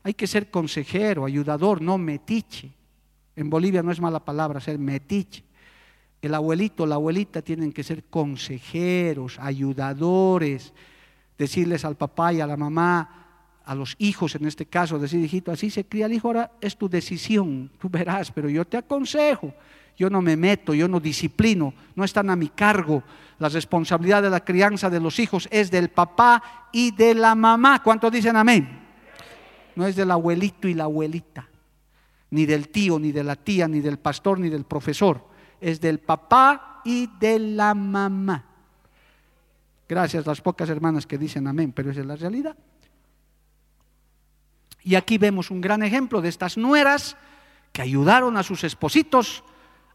[0.02, 2.72] hay que ser consejero, ayudador, no metiche.
[3.36, 5.44] En Bolivia no es mala palabra ser metiche.
[6.20, 10.72] El abuelito, la abuelita tienen que ser consejeros, ayudadores,
[11.36, 13.26] decirles al papá y a la mamá,
[13.64, 16.76] a los hijos en este caso, decir, hijito, así se cría el hijo, ahora es
[16.76, 19.54] tu decisión, tú verás, pero yo te aconsejo,
[19.96, 23.02] yo no me meto, yo no disciplino, no están a mi cargo.
[23.38, 27.82] La responsabilidad de la crianza de los hijos es del papá y de la mamá.
[27.82, 28.87] ¿Cuántos dicen amén?
[29.78, 31.48] No es del abuelito y la abuelita,
[32.30, 35.24] ni del tío, ni de la tía, ni del pastor, ni del profesor.
[35.60, 38.44] Es del papá y de la mamá.
[39.88, 42.56] Gracias las pocas hermanas que dicen amén, pero esa es la realidad.
[44.82, 47.16] Y aquí vemos un gran ejemplo de estas nueras
[47.72, 49.44] que ayudaron a sus espositos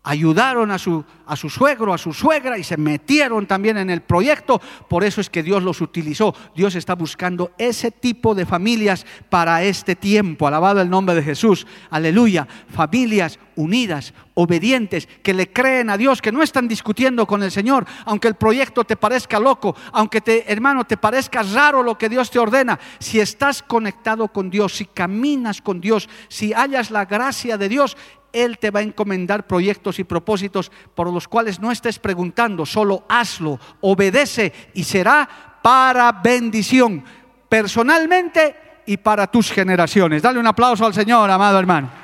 [0.04, 4.02] ayudaron a su, a su suegro, a su suegra y se metieron también en el
[4.02, 4.62] proyecto.
[4.90, 6.36] Por eso es que Dios los utilizó.
[6.56, 10.48] Dios está buscando ese tipo de familias para este tiempo.
[10.48, 11.66] Alabado el nombre de Jesús.
[11.90, 12.48] Aleluya.
[12.70, 17.86] Familias unidas, obedientes, que le creen a Dios, que no están discutiendo con el Señor,
[18.06, 22.32] aunque el proyecto te parezca loco, aunque te, hermano, te parezca raro lo que Dios
[22.32, 22.80] te ordena.
[23.00, 27.98] Si estás conectado con Dios, si caminas con Dios, si hallas la gracia de Dios,
[28.32, 33.06] Él te va a encomendar proyectos y propósitos por los cuales no estés preguntando, solo
[33.08, 37.04] hazlo, obedece y será para bendición,
[37.48, 40.22] personalmente y para tus generaciones.
[40.22, 42.03] Dale un aplauso al Señor, amado hermano.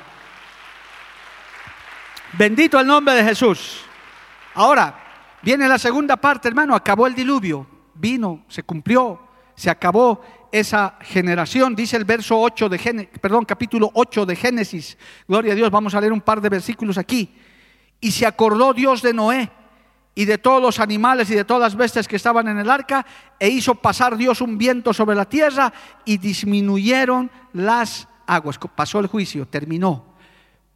[2.38, 3.80] Bendito el nombre de Jesús.
[4.54, 4.94] Ahora,
[5.42, 9.20] viene la segunda parte, hermano, acabó el diluvio, vino, se cumplió,
[9.56, 10.20] se acabó
[10.52, 14.96] esa generación, dice el verso 8 de Génesis, perdón, capítulo 8 de Génesis.
[15.26, 17.34] Gloria a Dios, vamos a leer un par de versículos aquí.
[18.00, 19.50] Y se acordó Dios de Noé
[20.14, 23.04] y de todos los animales y de todas las bestias que estaban en el arca,
[23.38, 25.72] e hizo pasar Dios un viento sobre la tierra
[26.04, 28.58] y disminuyeron las aguas.
[28.74, 30.09] Pasó el juicio, terminó.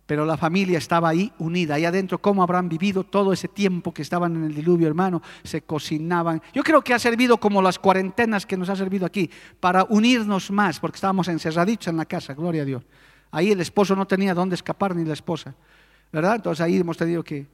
[0.07, 4.03] Pero la familia estaba ahí unida, ahí adentro, ¿cómo habrán vivido todo ese tiempo que
[4.03, 5.23] estaban en el diluvio, hermano?
[5.43, 6.43] Se cocinaban.
[6.53, 9.31] Yo creo que ha servido como las cuarentenas que nos ha servido aquí,
[9.61, 12.85] para unirnos más, porque estábamos encerraditos en la casa, gloria a Dios.
[13.31, 15.55] Ahí el esposo no tenía dónde escapar, ni la esposa,
[16.13, 16.37] ¿verdad?
[16.37, 17.47] Entonces ahí hemos tenido que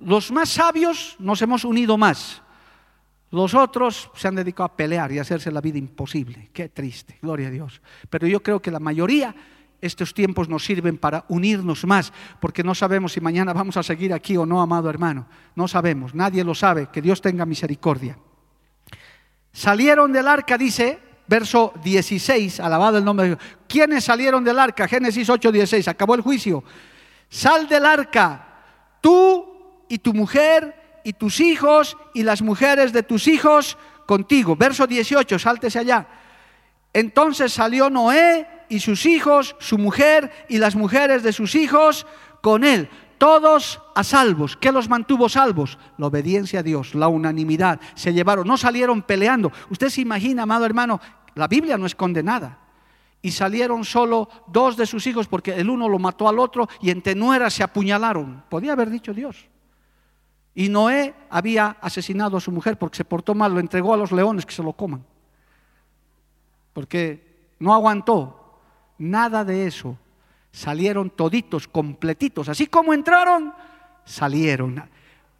[0.00, 2.42] los más sabios nos hemos unido más.
[3.30, 6.50] Los otros se han dedicado a pelear y a hacerse la vida imposible.
[6.52, 7.82] Qué triste, gloria a Dios.
[8.08, 9.34] Pero yo creo que la mayoría,
[9.80, 14.12] estos tiempos nos sirven para unirnos más, porque no sabemos si mañana vamos a seguir
[14.12, 15.26] aquí o no, amado hermano.
[15.54, 16.88] No sabemos, nadie lo sabe.
[16.92, 18.18] Que Dios tenga misericordia.
[19.52, 23.48] Salieron del arca, dice, verso 16, alabado el nombre de Dios.
[23.68, 24.88] ¿Quiénes salieron del arca?
[24.88, 26.64] Génesis 8, 16, acabó el juicio.
[27.28, 28.62] Sal del arca,
[29.00, 34.56] tú y tu mujer y tus hijos y las mujeres de tus hijos contigo.
[34.56, 36.06] Verso 18, sáltese allá.
[36.92, 42.06] Entonces salió Noé y sus hijos, su mujer y las mujeres de sus hijos
[42.40, 42.88] con él,
[43.18, 44.56] todos a salvos.
[44.56, 45.78] ¿Qué los mantuvo salvos?
[45.98, 47.80] La obediencia a Dios, la unanimidad.
[47.94, 49.52] Se llevaron, no salieron peleando.
[49.70, 51.00] Usted se imagina, amado hermano,
[51.34, 52.60] la Biblia no es condenada.
[53.20, 56.90] Y salieron solo dos de sus hijos porque el uno lo mató al otro y
[56.90, 58.44] en tenuera se apuñalaron.
[58.48, 59.48] Podía haber dicho Dios.
[60.54, 64.12] Y Noé había asesinado a su mujer porque se portó mal, lo entregó a los
[64.12, 65.04] leones que se lo coman.
[66.72, 68.47] Porque no aguantó
[68.98, 69.96] nada de eso.
[70.52, 72.48] Salieron toditos, completitos.
[72.48, 73.52] Así como entraron,
[74.04, 74.82] salieron.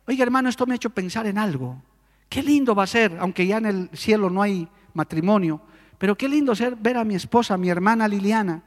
[0.06, 1.82] Oiga, hermano, esto me ha hecho pensar en algo.
[2.28, 5.60] Qué lindo va a ser, aunque ya en el cielo no hay matrimonio,
[5.96, 8.62] pero qué lindo ser ver a mi esposa, a mi hermana Liliana,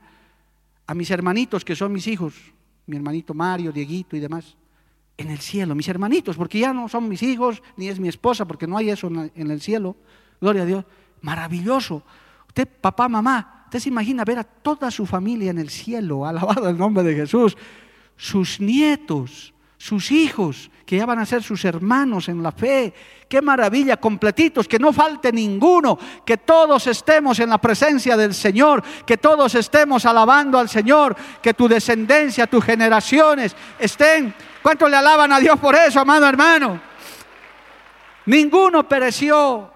[0.88, 2.34] a mis hermanitos que son mis hijos,
[2.88, 4.58] mi hermanito Mario, Dieguito y demás
[5.22, 8.46] en el cielo, mis hermanitos, porque ya no son mis hijos, ni es mi esposa,
[8.46, 9.96] porque no hay eso en el cielo.
[10.40, 10.86] Gloria a Dios.
[11.22, 12.04] Maravilloso.
[12.48, 16.68] Usted, papá, mamá, usted se imagina ver a toda su familia en el cielo, alabado
[16.68, 17.56] el nombre de Jesús,
[18.18, 22.94] sus nietos, sus hijos, que ya van a ser sus hermanos en la fe.
[23.30, 28.84] Qué maravilla, completitos, que no falte ninguno, que todos estemos en la presencia del Señor,
[29.06, 35.32] que todos estemos alabando al Señor, que tu descendencia, tus generaciones estén ¿Cuántos le alaban
[35.32, 36.80] a Dios por eso, amado hermano?
[38.26, 39.72] Ninguno pereció.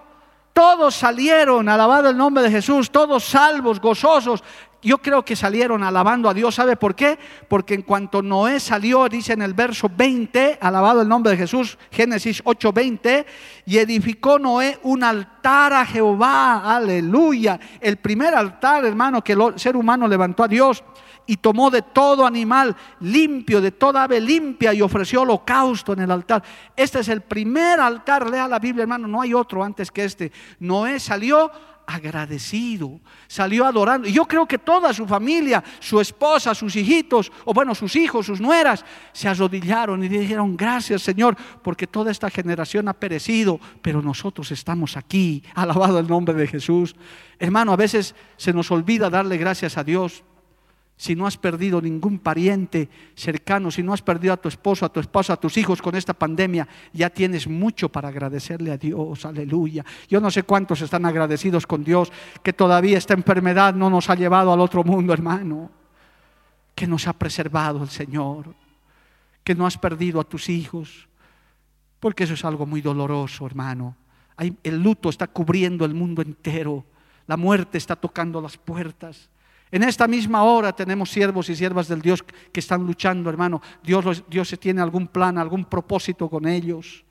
[0.56, 4.42] Todos salieron, alabado el nombre de Jesús, todos salvos, gozosos.
[4.80, 6.54] Yo creo que salieron alabando a Dios.
[6.54, 7.18] ¿Sabe por qué?
[7.46, 11.76] Porque en cuanto Noé salió, dice en el verso 20, alabado el nombre de Jesús,
[11.90, 13.26] Génesis 8:20,
[13.66, 16.74] y edificó Noé un altar a Jehová.
[16.74, 17.60] Aleluya.
[17.78, 20.82] El primer altar, hermano, que el ser humano levantó a Dios
[21.26, 26.10] y tomó de todo animal limpio, de toda ave limpia y ofreció holocausto en el
[26.10, 26.42] altar.
[26.76, 30.32] Este es el primer altar, lea la Biblia hermano, no hay otro antes que este.
[30.60, 31.50] Noé salió
[31.86, 34.08] agradecido, salió adorando.
[34.08, 38.26] Y yo creo que toda su familia, su esposa, sus hijitos, o bueno, sus hijos,
[38.26, 44.02] sus nueras, se arrodillaron y dijeron, gracias Señor, porque toda esta generación ha perecido, pero
[44.02, 46.96] nosotros estamos aquí, alabado el nombre de Jesús.
[47.38, 50.24] Hermano, a veces se nos olvida darle gracias a Dios
[50.96, 54.88] si no has perdido ningún pariente cercano, si no has perdido a tu esposo, a
[54.88, 59.26] tu esposa, a tus hijos con esta pandemia, ya tienes mucho para agradecerle a Dios,
[59.26, 59.84] aleluya.
[60.08, 62.10] Yo no sé cuántos están agradecidos con Dios
[62.42, 65.70] que todavía esta enfermedad no nos ha llevado al otro mundo, hermano,
[66.74, 68.54] que nos ha preservado el Señor,
[69.44, 71.08] que no has perdido a tus hijos,
[72.00, 73.96] porque eso es algo muy doloroso, hermano.
[74.62, 76.86] El luto está cubriendo el mundo entero,
[77.26, 79.28] la muerte está tocando las puertas.
[79.70, 83.60] En esta misma hora tenemos siervos y siervas del Dios que están luchando, hermano.
[83.82, 84.22] Dios,
[84.60, 87.04] tiene algún plan, algún propósito con ellos.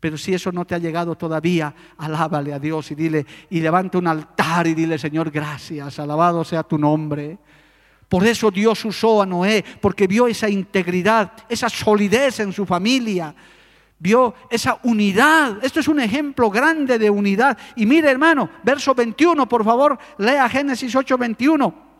[0.00, 3.96] Pero si eso no te ha llegado todavía, alábale a Dios y dile, y levanta
[3.96, 7.38] un altar y dile, Señor, gracias, alabado sea tu nombre.
[8.06, 13.34] Por eso Dios usó a Noé, porque vio esa integridad, esa solidez en su familia,
[13.98, 15.64] vio esa unidad.
[15.64, 17.56] Esto es un ejemplo grande de unidad.
[17.74, 21.93] Y mire hermano, verso 21, por favor, lea Génesis 8, 21.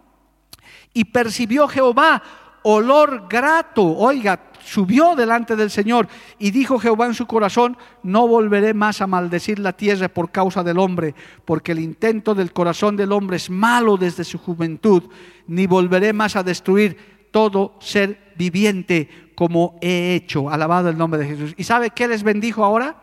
[0.95, 2.23] Y percibió Jehová
[2.65, 8.73] olor grato, oiga, subió delante del Señor y dijo Jehová en su corazón, no volveré
[8.73, 11.15] más a maldecir la tierra por causa del hombre,
[11.45, 15.03] porque el intento del corazón del hombre es malo desde su juventud,
[15.47, 20.49] ni volveré más a destruir todo ser viviente como he hecho.
[20.49, 21.55] Alabado el nombre de Jesús.
[21.59, 22.97] ¿Y sabe qué les bendijo ahora?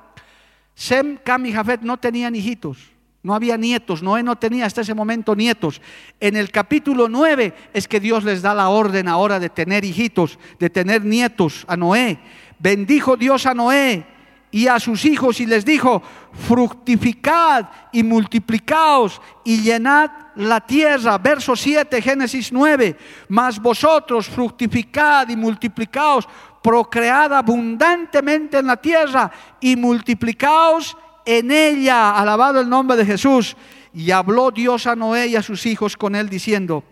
[0.73, 2.90] Sem, Cam y Jafet no tenían hijitos.
[3.24, 5.80] No había nietos, Noé no tenía hasta ese momento nietos.
[6.19, 10.39] En el capítulo 9 es que Dios les da la orden ahora de tener hijitos,
[10.59, 12.19] de tener nietos a Noé.
[12.57, 14.05] Bendijo Dios a Noé
[14.49, 16.01] y a sus hijos y les dijo,
[16.34, 21.19] fructificad y multiplicaos y llenad la tierra.
[21.19, 22.97] Verso 7, Génesis 9,
[23.30, 26.28] mas vosotros fructificad y multiplicaos,
[26.61, 33.55] procread abundantemente en la tierra y multiplicaos en ella, alabado el nombre de Jesús.
[33.93, 36.84] Y habló Dios a Noé y a sus hijos con él diciendo,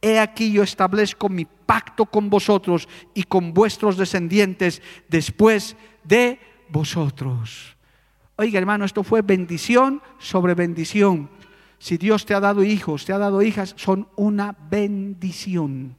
[0.00, 7.76] he aquí yo establezco mi pacto con vosotros y con vuestros descendientes después de vosotros.
[8.36, 11.28] Oiga hermano, esto fue bendición sobre bendición.
[11.78, 15.96] Si Dios te ha dado hijos, te ha dado hijas, son una bendición.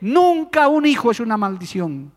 [0.00, 2.12] Nunca un hijo es una maldición.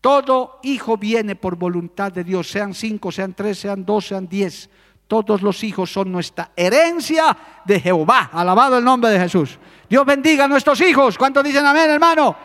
[0.00, 4.70] Todo hijo viene por voluntad de Dios, sean cinco, sean tres, sean dos, sean diez.
[5.08, 8.30] Todos los hijos son nuestra herencia de Jehová.
[8.32, 9.58] Alabado el nombre de Jesús.
[9.88, 11.16] Dios bendiga a nuestros hijos.
[11.16, 12.36] ¿Cuántos dicen amén, hermano?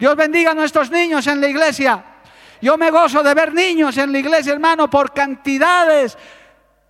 [0.00, 2.04] Dios bendiga a nuestros niños en la iglesia.
[2.62, 6.16] Yo me gozo de ver niños en la iglesia, hermano, por cantidades.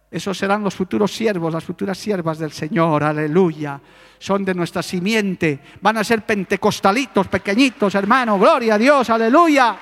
[0.08, 3.02] Esos serán los futuros siervos, las futuras siervas del Señor.
[3.02, 3.80] Aleluya.
[4.18, 5.60] Son de nuestra simiente.
[5.80, 8.38] Van a ser pentecostalitos pequeñitos, hermano.
[8.38, 9.10] Gloria a Dios.
[9.10, 9.76] Aleluya.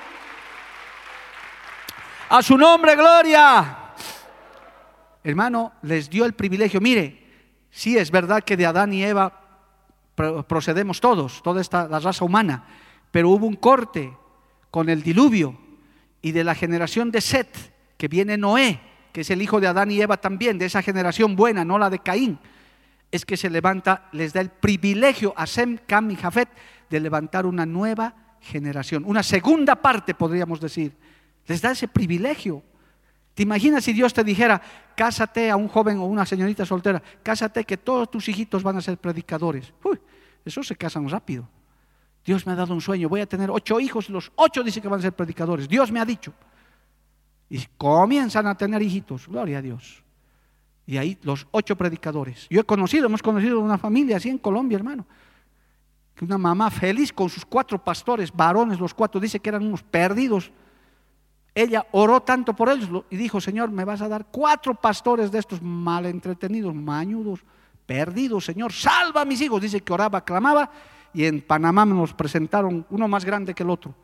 [2.29, 3.93] A su nombre, gloria.
[5.23, 6.81] Hermano, les dio el privilegio.
[6.81, 7.23] Mire,
[7.69, 9.41] sí es verdad que de Adán y Eva
[10.47, 12.65] procedemos todos, toda esta la raza humana,
[13.11, 14.15] pero hubo un corte
[14.71, 15.57] con el diluvio
[16.21, 18.79] y de la generación de Set, que viene Noé,
[19.11, 21.89] que es el hijo de Adán y Eva también, de esa generación buena, no la
[21.89, 22.39] de Caín,
[23.11, 26.49] es que se levanta, les da el privilegio a Sem, Cam y Jafet
[26.89, 30.95] de levantar una nueva generación, una segunda parte, podríamos decir
[31.47, 32.63] les da ese privilegio.
[33.33, 34.61] ¿Te imaginas si Dios te dijera,
[34.95, 38.81] cásate a un joven o una señorita soltera, cásate que todos tus hijitos van a
[38.81, 39.73] ser predicadores?
[39.83, 39.99] Uy,
[40.45, 41.47] esos se casan rápido.
[42.23, 44.81] Dios me ha dado un sueño, voy a tener ocho hijos y los ocho dicen
[44.81, 45.67] que van a ser predicadores.
[45.67, 46.33] Dios me ha dicho.
[47.49, 50.03] Y comienzan a tener hijitos, gloria a Dios.
[50.87, 52.47] Y ahí los ocho predicadores.
[52.49, 55.05] Yo he conocido, hemos conocido una familia así en Colombia, hermano.
[56.15, 59.83] Que una mamá feliz con sus cuatro pastores, varones los cuatro, dice que eran unos
[59.83, 60.51] perdidos
[61.55, 65.39] ella oró tanto por ellos y dijo, Señor, me vas a dar cuatro pastores de
[65.39, 67.39] estos mal entretenidos, mañudos,
[67.85, 69.61] perdidos, Señor, salva a mis hijos.
[69.61, 70.69] Dice que oraba, clamaba
[71.13, 73.95] y en Panamá nos presentaron uno más grande que el otro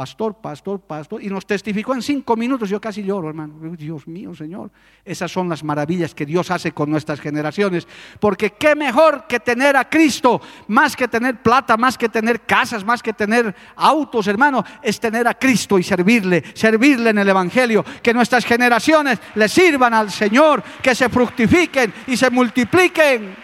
[0.00, 4.34] pastor, pastor, pastor, y nos testificó en cinco minutos, yo casi lloro, hermano, Dios mío,
[4.34, 4.70] Señor,
[5.04, 7.86] esas son las maravillas que Dios hace con nuestras generaciones,
[8.18, 12.82] porque qué mejor que tener a Cristo, más que tener plata, más que tener casas,
[12.82, 17.84] más que tener autos, hermano, es tener a Cristo y servirle, servirle en el Evangelio,
[18.02, 23.36] que nuestras generaciones le sirvan al Señor, que se fructifiquen y se multipliquen.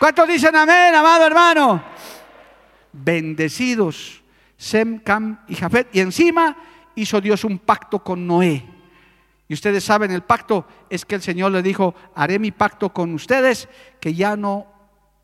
[0.00, 1.84] ¿Cuántos dicen amén, amado hermano?
[2.92, 4.23] Bendecidos
[4.64, 5.88] Sem, Cam y Jafet.
[5.92, 6.56] Y encima
[6.94, 8.64] hizo Dios un pacto con Noé.
[9.46, 13.12] Y ustedes saben, el pacto es que el Señor le dijo, haré mi pacto con
[13.12, 13.68] ustedes,
[14.00, 14.66] que ya no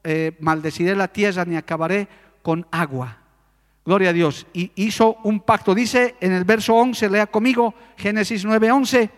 [0.05, 2.07] eh, maldeciré la tierra ni acabaré
[2.43, 3.17] con agua.
[3.87, 4.47] Gloria a Dios.
[4.53, 5.75] Y hizo un pacto.
[5.75, 9.11] Dice en el verso 11, lea conmigo, Génesis 9, 11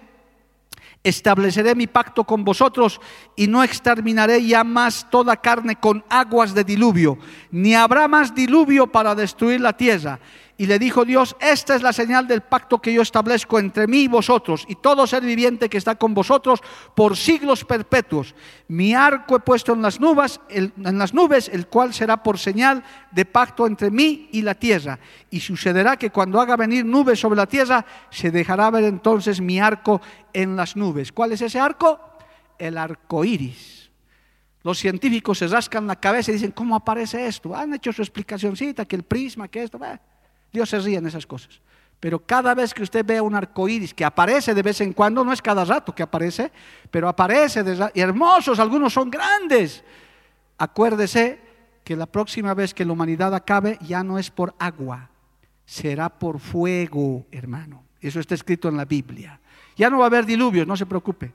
[1.05, 3.01] estableceré mi pacto con vosotros
[3.37, 7.19] y no exterminaré ya más toda carne con aguas de diluvio,
[7.51, 10.21] ni habrá más diluvio para destruir la tierra.
[10.63, 14.03] Y le dijo Dios, esta es la señal del pacto que yo establezco entre mí
[14.03, 16.61] y vosotros y todo ser viviente que está con vosotros
[16.95, 18.37] por siglos perpetuos.
[18.69, 22.85] Mi arco he puesto en las nubes, en las nubes, el cual será por señal
[23.11, 25.01] de pacto entre mí y la tierra.
[25.31, 29.59] Y sucederá que cuando haga venir nubes sobre la tierra, se dejará ver entonces mi
[29.59, 30.01] arco
[30.33, 31.11] en las nubes.
[31.11, 31.99] ¿Cuál es ese arco?
[32.57, 33.91] El arco iris.
[34.63, 37.53] Los científicos se rascan la cabeza y dicen, ¿cómo aparece esto?
[37.53, 39.81] Han hecho su explicacióncita, que el prisma, que esto.
[40.53, 41.61] Dios se ríe en esas cosas.
[42.03, 45.25] Pero cada vez que usted vea un arco iris que aparece de vez en cuando,
[45.25, 46.51] no es cada rato que aparece,
[46.91, 49.85] pero aparece, y hermosos, algunos son grandes.
[50.59, 51.41] Acuérdese
[51.85, 55.11] que la próxima vez que la humanidad acabe ya no es por agua,
[55.65, 57.85] será por fuego, hermano.
[58.01, 59.41] Eso está escrito en la Biblia.
[59.77, 61.33] Ya no va a haber diluvios, no se preocupe.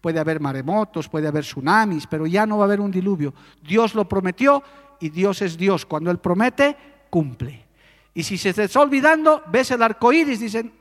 [0.00, 3.34] Puede haber maremotos, puede haber tsunamis, pero ya no va a haber un diluvio.
[3.60, 4.62] Dios lo prometió
[5.00, 5.84] y Dios es Dios.
[5.84, 6.76] Cuando Él promete,
[7.10, 7.65] cumple.
[8.16, 10.72] Y si se está olvidando, ves el arco iris, dicen,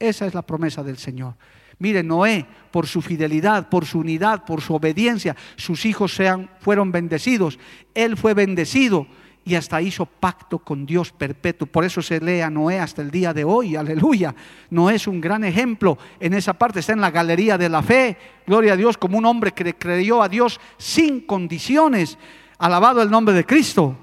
[0.00, 1.34] esa es la promesa del Señor.
[1.78, 6.90] Mire, Noé, por su fidelidad, por su unidad, por su obediencia, sus hijos sean, fueron
[6.90, 7.60] bendecidos.
[7.94, 9.06] Él fue bendecido
[9.44, 11.68] y hasta hizo pacto con Dios perpetuo.
[11.68, 14.34] Por eso se lee a Noé hasta el día de hoy, aleluya.
[14.70, 18.16] Noé es un gran ejemplo en esa parte, está en la galería de la fe,
[18.44, 22.18] gloria a Dios, como un hombre que creyó a Dios sin condiciones,
[22.58, 23.96] alabado el nombre de Cristo.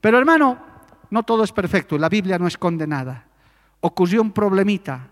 [0.00, 0.65] Pero hermano,
[1.10, 3.24] no todo es perfecto, la Biblia no esconde nada.
[3.80, 5.08] Ocurrió un problemita,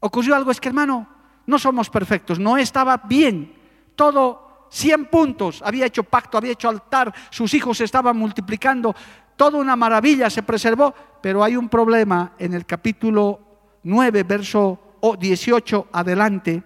[0.00, 1.08] ocurrió algo, es que hermano,
[1.46, 3.54] no somos perfectos, Noé estaba bien,
[3.96, 8.94] todo 100 puntos, había hecho pacto, había hecho altar, sus hijos estaban multiplicando,
[9.36, 13.40] toda una maravilla se preservó, pero hay un problema en el capítulo
[13.84, 14.78] 9, verso
[15.18, 16.62] 18 adelante.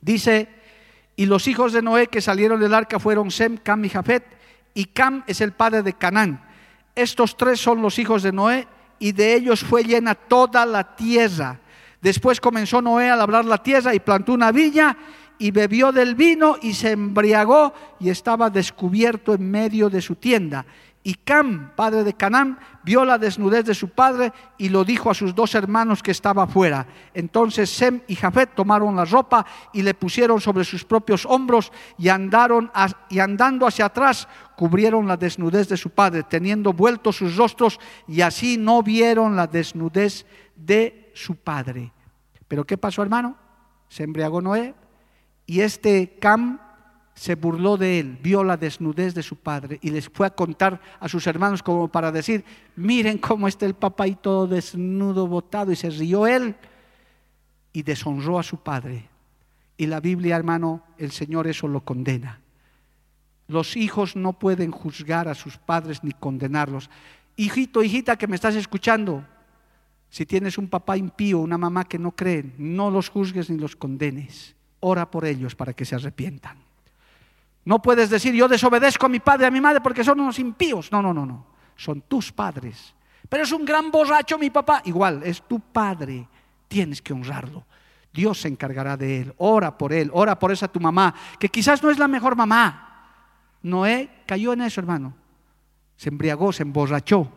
[0.00, 0.48] Dice,
[1.16, 4.24] y los hijos de Noé que salieron del arca fueron Sem, Cam y Jafet,
[4.74, 6.47] y Cam es el padre de Canaán.
[6.98, 8.66] Estos tres son los hijos de Noé,
[8.98, 11.60] y de ellos fue llena toda la tierra.
[12.02, 14.98] Después comenzó Noé a labrar la tierra y plantó una viña
[15.38, 20.66] y bebió del vino y se embriagó y estaba descubierto en medio de su tienda.
[21.04, 25.14] Y Cam, padre de Canaán, vio la desnudez de su padre y lo dijo a
[25.14, 26.84] sus dos hermanos que estaba afuera.
[27.14, 32.08] Entonces Sem y Jafet tomaron la ropa y le pusieron sobre sus propios hombros y,
[32.08, 32.72] andaron
[33.08, 34.26] y andando hacia atrás
[34.58, 37.78] cubrieron la desnudez de su padre, teniendo vueltos sus rostros
[38.08, 41.92] y así no vieron la desnudez de su padre.
[42.48, 43.36] Pero ¿qué pasó, hermano?
[43.88, 44.74] Se embriagó Noé,
[45.46, 46.58] y este Cam
[47.14, 50.80] se burló de él, vio la desnudez de su padre y les fue a contar
[50.98, 52.44] a sus hermanos como para decir,
[52.74, 55.70] miren cómo está el papá y todo desnudo, botado.
[55.70, 56.56] Y se rió él
[57.72, 59.08] y deshonró a su padre.
[59.76, 62.40] Y la Biblia, hermano, el Señor eso lo condena.
[63.48, 66.88] Los hijos no pueden juzgar a sus padres ni condenarlos.
[67.34, 69.24] Hijito, hijita que me estás escuchando,
[70.10, 73.74] si tienes un papá impío, una mamá que no creen, no los juzgues ni los
[73.74, 76.56] condenes ora por ellos para que se arrepientan.
[77.64, 80.90] No puedes decir, yo desobedezco a mi padre a mi madre porque son unos impíos.
[80.90, 81.46] No, no, no, no.
[81.76, 82.94] Son tus padres.
[83.28, 84.80] Pero es un gran borracho mi papá.
[84.86, 86.26] Igual, es tu padre.
[86.66, 87.64] Tienes que honrarlo.
[88.12, 89.34] Dios se encargará de él.
[89.36, 90.10] Ora por él.
[90.14, 92.87] Ora por esa tu mamá, que quizás no es la mejor mamá.
[93.62, 95.14] Noé cayó en eso, hermano.
[95.96, 97.30] Se embriagó, se emborrachó.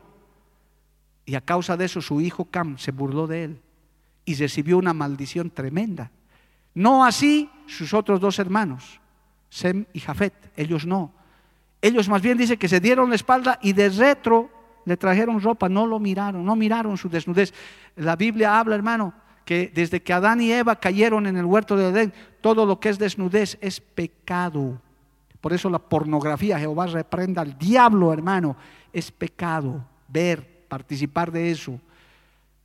[1.26, 3.61] Y a causa de eso su hijo Cam se burló de él.
[4.26, 6.11] Y recibió una maldición tremenda.
[6.74, 8.99] No así sus otros dos hermanos,
[9.49, 11.11] Sem y Jafet, ellos no.
[11.82, 14.49] Ellos más bien dice que se dieron la espalda y de retro
[14.86, 17.53] le trajeron ropa, no lo miraron, no miraron su desnudez.
[17.95, 19.13] La Biblia habla, hermano,
[19.45, 22.89] que desde que Adán y Eva cayeron en el huerto de Edén, todo lo que
[22.89, 24.80] es desnudez es pecado.
[25.42, 28.56] Por eso la pornografía, Jehová reprenda al diablo, hermano,
[28.94, 31.80] es pecado ver, participar de eso.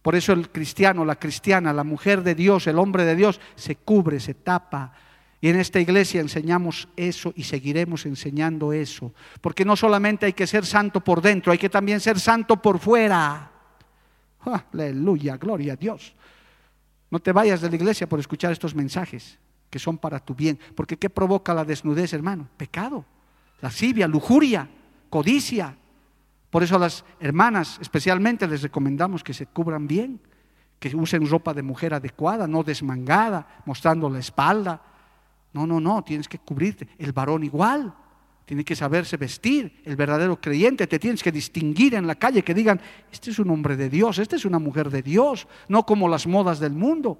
[0.02, 3.76] Por eso el cristiano, la cristiana, la mujer de Dios, el hombre de Dios, se
[3.76, 4.92] cubre, se tapa.
[5.40, 9.12] Y en esta iglesia enseñamos eso y seguiremos enseñando eso.
[9.40, 12.78] Porque no solamente hay que ser santo por dentro, hay que también ser santo por
[12.78, 13.50] fuera.
[14.72, 16.14] Aleluya, gloria a Dios.
[17.10, 19.38] No te vayas de la iglesia por escuchar estos mensajes
[19.70, 20.58] que son para tu bien.
[20.74, 22.48] Porque ¿qué provoca la desnudez, hermano?
[22.56, 23.04] Pecado,
[23.60, 24.68] lascivia, lujuria,
[25.10, 25.76] codicia,
[26.50, 30.20] por eso a las hermanas especialmente les recomendamos que se cubran bien,
[30.78, 34.80] que usen ropa de mujer adecuada, no desmangada, mostrando la espalda.
[35.52, 36.88] No, no, no, tienes que cubrirte.
[36.98, 37.94] El varón igual,
[38.46, 39.82] tiene que saberse vestir.
[39.84, 42.80] El verdadero creyente te tienes que distinguir en la calle, que digan,
[43.12, 46.26] este es un hombre de Dios, esta es una mujer de Dios, no como las
[46.26, 47.18] modas del mundo.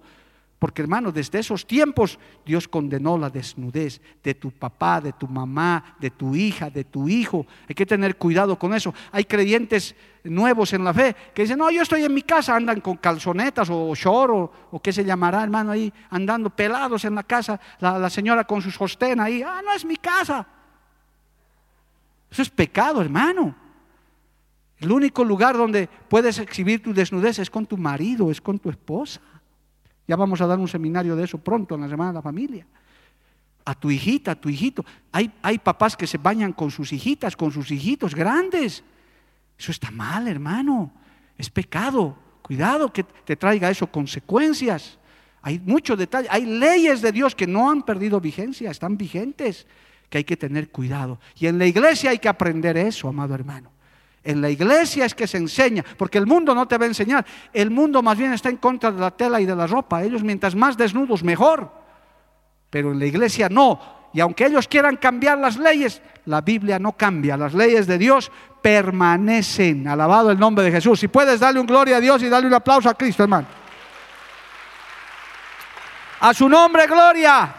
[0.58, 5.96] Porque hermano, desde esos tiempos Dios condenó la desnudez de tu papá, de tu mamá,
[6.00, 7.46] de tu hija, de tu hijo.
[7.68, 8.94] Hay que tener cuidado con eso.
[9.12, 9.94] Hay creyentes
[10.24, 13.68] nuevos en la fe que dicen, no, yo estoy en mi casa, andan con calzonetas
[13.70, 18.44] o short o, qué se llamará, hermano, ahí andando pelados en la casa, la, señora
[18.44, 20.46] con su sostén ahí, ah, no es mi casa.
[22.30, 23.54] Eso es pecado, hermano.
[24.78, 28.68] El único lugar donde puedes exhibir tu desnudez es con tu marido, es con tu
[28.68, 29.20] esposa.
[30.06, 32.66] Ya vamos a dar un seminario de eso pronto en la Semana de la Familia.
[33.64, 34.84] A tu hijita, a tu hijito.
[35.10, 38.84] Hay, hay papás que se bañan con sus hijitas, con sus hijitos grandes.
[39.58, 40.92] Eso está mal, hermano.
[41.36, 42.16] Es pecado.
[42.42, 44.98] Cuidado que te traiga eso consecuencias.
[45.42, 46.30] Hay muchos detalles.
[46.30, 49.66] Hay leyes de Dios que no han perdido vigencia, están vigentes.
[50.08, 51.18] que hay que tener cuidado.
[51.34, 53.72] Y en la iglesia hay que aprender eso, amado hermano.
[54.26, 57.24] En la iglesia es que se enseña, porque el mundo no te va a enseñar.
[57.52, 60.02] El mundo más bien está en contra de la tela y de la ropa.
[60.02, 61.70] Ellos mientras más desnudos, mejor.
[62.68, 63.80] Pero en la iglesia no.
[64.12, 67.36] Y aunque ellos quieran cambiar las leyes, la Biblia no cambia.
[67.36, 69.86] Las leyes de Dios permanecen.
[69.86, 70.98] Alabado el nombre de Jesús.
[70.98, 73.46] Si puedes darle un gloria a Dios y darle un aplauso a Cristo, hermano.
[76.18, 77.54] A su nombre, gloria.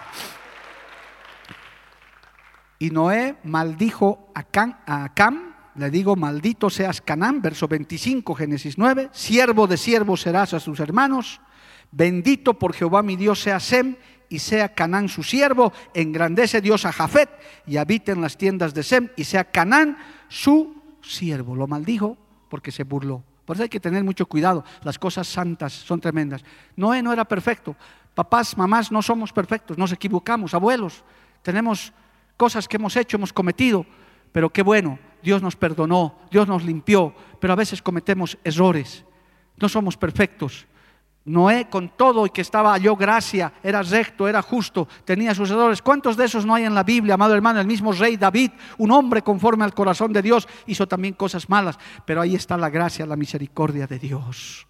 [2.80, 9.68] Y Noé maldijo a, Cam, le digo, maldito seas Canán, verso 25, Génesis 9, siervo
[9.68, 11.40] de siervos serás a sus hermanos,
[11.92, 13.96] bendito por Jehová mi Dios sea Sem
[14.28, 17.30] y sea Canán su siervo, engrandece Dios a Jafet
[17.66, 19.98] y habite en las tiendas de Sem y sea Canán
[20.28, 21.56] su siervo.
[21.56, 22.18] Lo maldijo
[22.50, 23.24] porque se burló.
[23.46, 24.66] Por eso hay que tener mucho cuidado.
[24.84, 26.44] Las cosas santas son tremendas.
[26.76, 27.76] Noé no era perfecto.
[28.14, 29.78] Papás, mamás, no somos perfectos.
[29.78, 30.54] Nos equivocamos.
[30.54, 31.04] Abuelos,
[31.44, 31.94] tenemos
[32.36, 33.86] cosas que hemos hecho, hemos cometido.
[34.34, 37.14] Pero qué bueno, Dios nos perdonó, Dios nos limpió.
[37.42, 39.04] Pero a veces cometemos errores.
[39.58, 40.66] No somos perfectos.
[41.26, 45.82] Noé con todo y que estaba halló gracia, era recto, era justo, tenía sus errores.
[45.82, 47.60] ¿Cuántos de esos no hay en la Biblia, amado hermano?
[47.60, 51.78] El mismo rey David, un hombre conforme al corazón de Dios, hizo también cosas malas,
[52.06, 54.66] pero ahí está la gracia, la misericordia de Dios.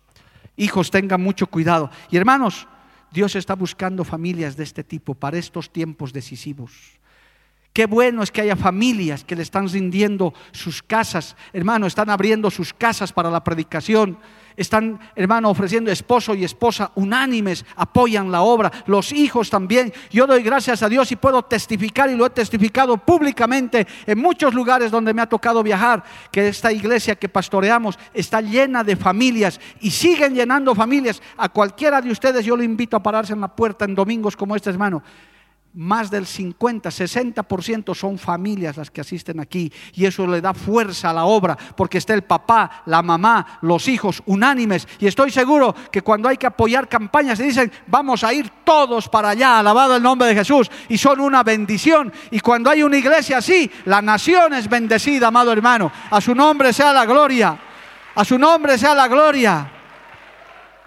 [0.55, 1.91] Hijos, tengan mucho cuidado.
[2.09, 2.67] Y hermanos,
[3.11, 6.96] Dios está buscando familias de este tipo para estos tiempos decisivos.
[7.77, 12.49] Qué bueno es que haya familias que le están rindiendo sus casas, hermano, están abriendo
[12.49, 14.17] sus casas para la predicación
[14.55, 19.93] están, hermano, ofreciendo esposo y esposa unánimes, apoyan la obra, los hijos también.
[20.09, 24.55] Yo doy gracias a Dios y puedo testificar y lo he testificado públicamente en muchos
[24.55, 29.61] lugares donde me ha tocado viajar, que esta iglesia que pastoreamos está llena de familias
[29.79, 31.21] y siguen llenando familias.
[31.37, 34.55] A cualquiera de ustedes yo le invito a pararse en la puerta en domingos como
[34.55, 35.03] este, hermano
[35.77, 41.11] más del 50, 60% son familias las que asisten aquí y eso le da fuerza
[41.11, 44.87] a la obra porque está el papá, la mamá, los hijos unánimes.
[44.99, 49.07] Y estoy seguro que cuando hay que apoyar campañas se dicen vamos a ir todos
[49.07, 52.11] para allá, alabado el nombre de Jesús y son una bendición.
[52.31, 56.73] Y cuando hay una iglesia así, la nación es bendecida, amado hermano, a su nombre
[56.73, 57.57] sea la gloria,
[58.15, 59.76] a su nombre sea la gloria.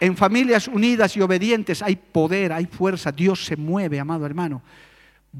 [0.01, 4.63] En familias unidas y obedientes hay poder, hay fuerza, Dios se mueve, amado hermano.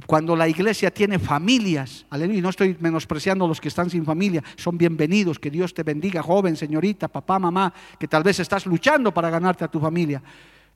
[0.07, 4.45] Cuando la iglesia tiene familias, aleluya, no estoy menospreciando a los que están sin familia,
[4.57, 9.13] son bienvenidos, que Dios te bendiga, joven, señorita, papá, mamá, que tal vez estás luchando
[9.13, 10.23] para ganarte a tu familia.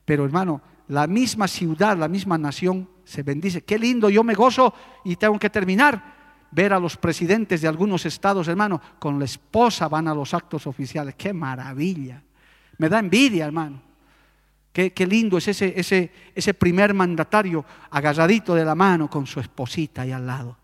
[0.03, 3.61] Pero hermano, la misma ciudad, la misma nación se bendice.
[3.61, 4.73] Qué lindo, yo me gozo
[5.05, 6.15] y tengo que terminar.
[6.51, 10.67] Ver a los presidentes de algunos estados, hermano, con la esposa van a los actos
[10.67, 11.15] oficiales.
[11.15, 12.24] Qué maravilla.
[12.77, 13.81] Me da envidia, hermano.
[14.75, 20.27] Qué, lindo es ese, primer mandatario agarradito de la mano con su esposita ahí al
[20.27, 20.57] lado.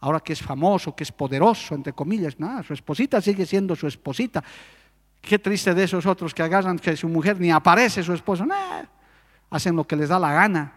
[0.00, 3.86] Ahora que es famoso, que es poderoso, entre comillas, nada, su esposita sigue siendo su
[3.86, 4.42] esposita.
[5.20, 8.44] Qué triste de esos otros que agarran que su mujer ni aparece su esposo,
[9.48, 10.72] hacen lo que les da la gana.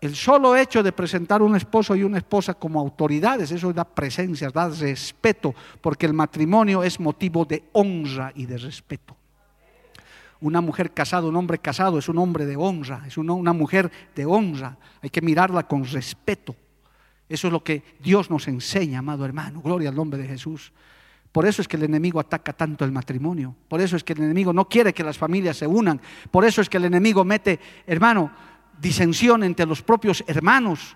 [0.00, 4.48] El solo hecho de presentar un esposo y una esposa como autoridades, eso da presencia,
[4.48, 9.13] da respeto, porque el matrimonio es motivo de honra y de respeto.
[10.44, 14.26] Una mujer casada, un hombre casado es un hombre de honra, es una, mujer de
[14.26, 14.76] honra.
[15.00, 16.54] Hay que mirarla con respeto.
[17.26, 19.62] Eso es lo que Dios nos enseña, amado hermano.
[19.62, 20.70] Gloria al nombre de Jesús.
[21.32, 23.56] Por eso es que el enemigo ataca tanto el matrimonio.
[23.68, 25.98] Por eso es que el enemigo no quiere que las familias se unan.
[26.30, 28.30] Por eso es que el enemigo mete, hermano,
[28.78, 30.94] disensión entre los propios hermanos,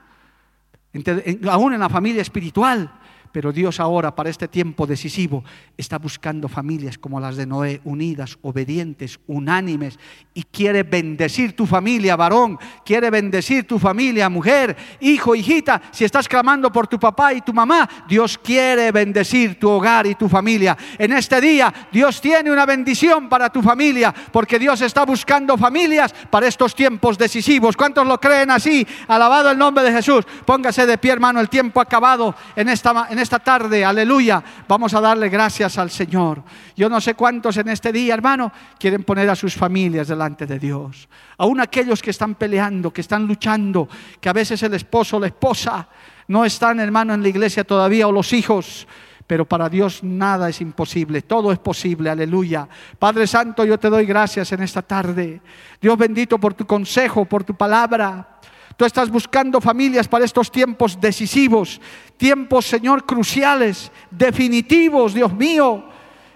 [1.51, 2.93] aún en la familia espiritual.
[3.33, 5.45] Pero Dios ahora, para este tiempo decisivo,
[5.77, 9.99] está buscando familias como las de Noé, unidas, obedientes, unánimes,
[10.35, 15.83] y quiere bendecir tu familia, varón, quiere bendecir tu familia, mujer, hijo, hijita.
[15.91, 20.15] Si estás clamando por tu papá y tu mamá, Dios quiere bendecir tu hogar y
[20.15, 20.77] tu familia.
[20.99, 26.15] En este día, Dios tiene una bendición para tu familia, porque Dios está buscando familias
[26.31, 27.77] para estos tiempos decisivos.
[27.77, 28.87] ¿Cuántos lo creen así?
[29.07, 30.25] Alabado el nombre de Jesús.
[30.45, 35.29] Póngase de pie, hermano, el tiempo acabado en esta, esta tarde, aleluya, vamos a darle
[35.29, 36.43] gracias al Señor.
[36.77, 40.59] Yo no sé cuántos en este día, hermano, quieren poner a sus familias delante de
[40.59, 41.09] Dios.
[41.39, 43.89] Aún aquellos que están peleando, que están luchando,
[44.21, 45.89] que a veces el esposo o la esposa
[46.29, 48.87] no están, hermano, en la iglesia todavía, o los hijos.
[49.27, 52.67] Pero para Dios nada es imposible, todo es posible, aleluya.
[52.99, 55.43] Padre Santo, yo te doy gracias en esta tarde.
[55.81, 58.39] Dios bendito por tu consejo, por tu palabra.
[58.79, 61.81] Tú estás buscando familias para estos tiempos decisivos,
[62.17, 65.83] tiempos, Señor, cruciales, definitivos, Dios mío.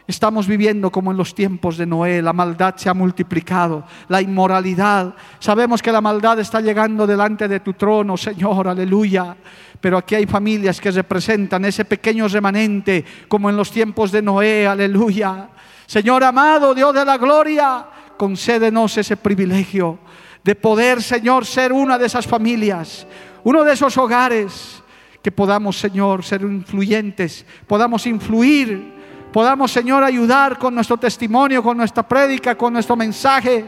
[0.09, 5.15] Estamos viviendo como en los tiempos de Noé, la maldad se ha multiplicado, la inmoralidad.
[5.39, 9.37] Sabemos que la maldad está llegando delante de tu trono, Señor, aleluya.
[9.81, 14.67] Pero aquí hay familias que representan ese pequeño remanente como en los tiempos de Noé,
[14.67, 15.49] aleluya.
[15.87, 17.87] Señor amado, Dios de la gloria,
[18.17, 20.01] concédenos ese privilegio
[20.45, 23.07] de poder, Señor, ser una de esas familias,
[23.45, 24.83] uno de esos hogares
[25.23, 28.93] que podamos, Señor, ser influyentes, podamos influir
[29.33, 33.65] podamos, Señor, ayudar con nuestro testimonio, con nuestra prédica, con nuestro mensaje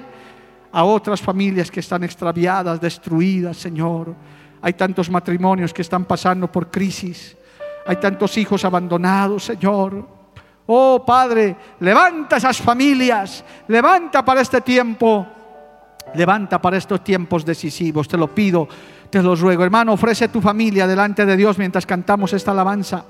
[0.71, 4.15] a otras familias que están extraviadas, destruidas, Señor.
[4.61, 7.37] Hay tantos matrimonios que están pasando por crisis.
[7.87, 10.07] Hay tantos hijos abandonados, Señor.
[10.67, 15.27] Oh Padre, levanta esas familias, levanta para este tiempo,
[16.15, 18.69] levanta para estos tiempos decisivos, te lo pido,
[19.11, 19.65] te lo ruego.
[19.65, 23.05] Hermano, ofrece tu familia delante de Dios mientras cantamos esta alabanza.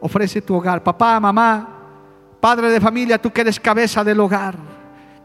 [0.00, 1.80] Ofrece tu hogar, papá, mamá,
[2.40, 4.56] Padre de familia, tú que eres cabeza del hogar.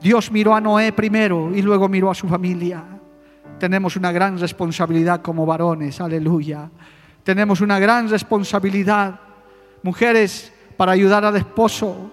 [0.02, 2.84] Dios miró a Noé primero y luego miró a su familia.
[3.58, 6.70] Tenemos una gran responsabilidad como varones, aleluya.
[7.24, 9.18] Tenemos una gran responsabilidad,
[9.82, 12.12] mujeres, para ayudar al esposo,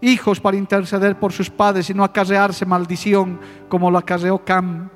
[0.00, 4.90] hijos para interceder por sus padres y no acarrearse maldición como lo acarreó Cam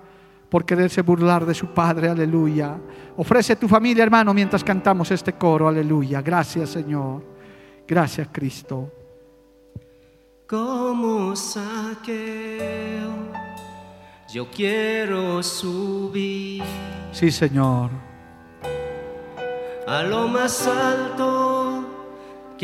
[0.48, 2.76] por quererse burlar de su padre, aleluya.
[3.16, 6.22] Ofrece tu familia, hermano, mientras cantamos este coro, aleluya.
[6.22, 7.24] Gracias, Señor.
[7.86, 8.90] Gracias, Cristo
[10.46, 13.10] como saqueo,
[14.32, 16.62] yo quiero subir.
[17.12, 17.90] Sí, Señor.
[19.86, 21.84] A lo más alto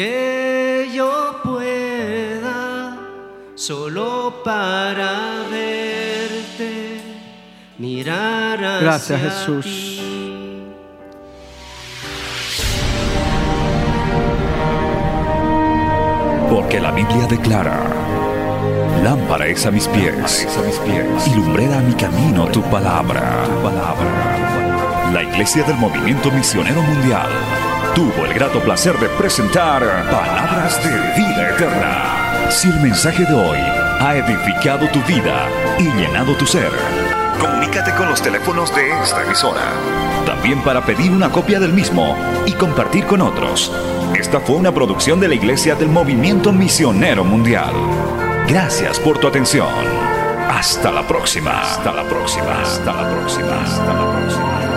[0.00, 2.96] que yo pueda,
[3.54, 7.02] solo para verte,
[7.76, 10.00] mirar hacia Gracias, Jesús.
[16.48, 17.78] Porque la Biblia declara,
[19.04, 23.44] lámpara es a mis pies, a mis pies y lumbrera a mi camino tu palabra.
[23.44, 25.10] tu palabra.
[25.12, 27.28] La Iglesia del Movimiento Misionero Mundial
[27.94, 32.50] tuvo el grato placer de presentar Palabras de Vida Eterna.
[32.50, 36.70] Si el mensaje de hoy ha edificado tu vida y llenado tu ser,
[37.40, 39.62] comunícate con los teléfonos de esta emisora.
[40.26, 42.16] También para pedir una copia del mismo
[42.46, 43.72] y compartir con otros.
[44.14, 47.72] Esta fue una producción de la Iglesia del Movimiento Misionero Mundial.
[48.46, 49.68] Gracias por tu atención.
[50.48, 51.60] Hasta la próxima.
[51.62, 52.62] Hasta la próxima.
[52.62, 53.62] Hasta la próxima.
[53.62, 54.69] Hasta la próxima.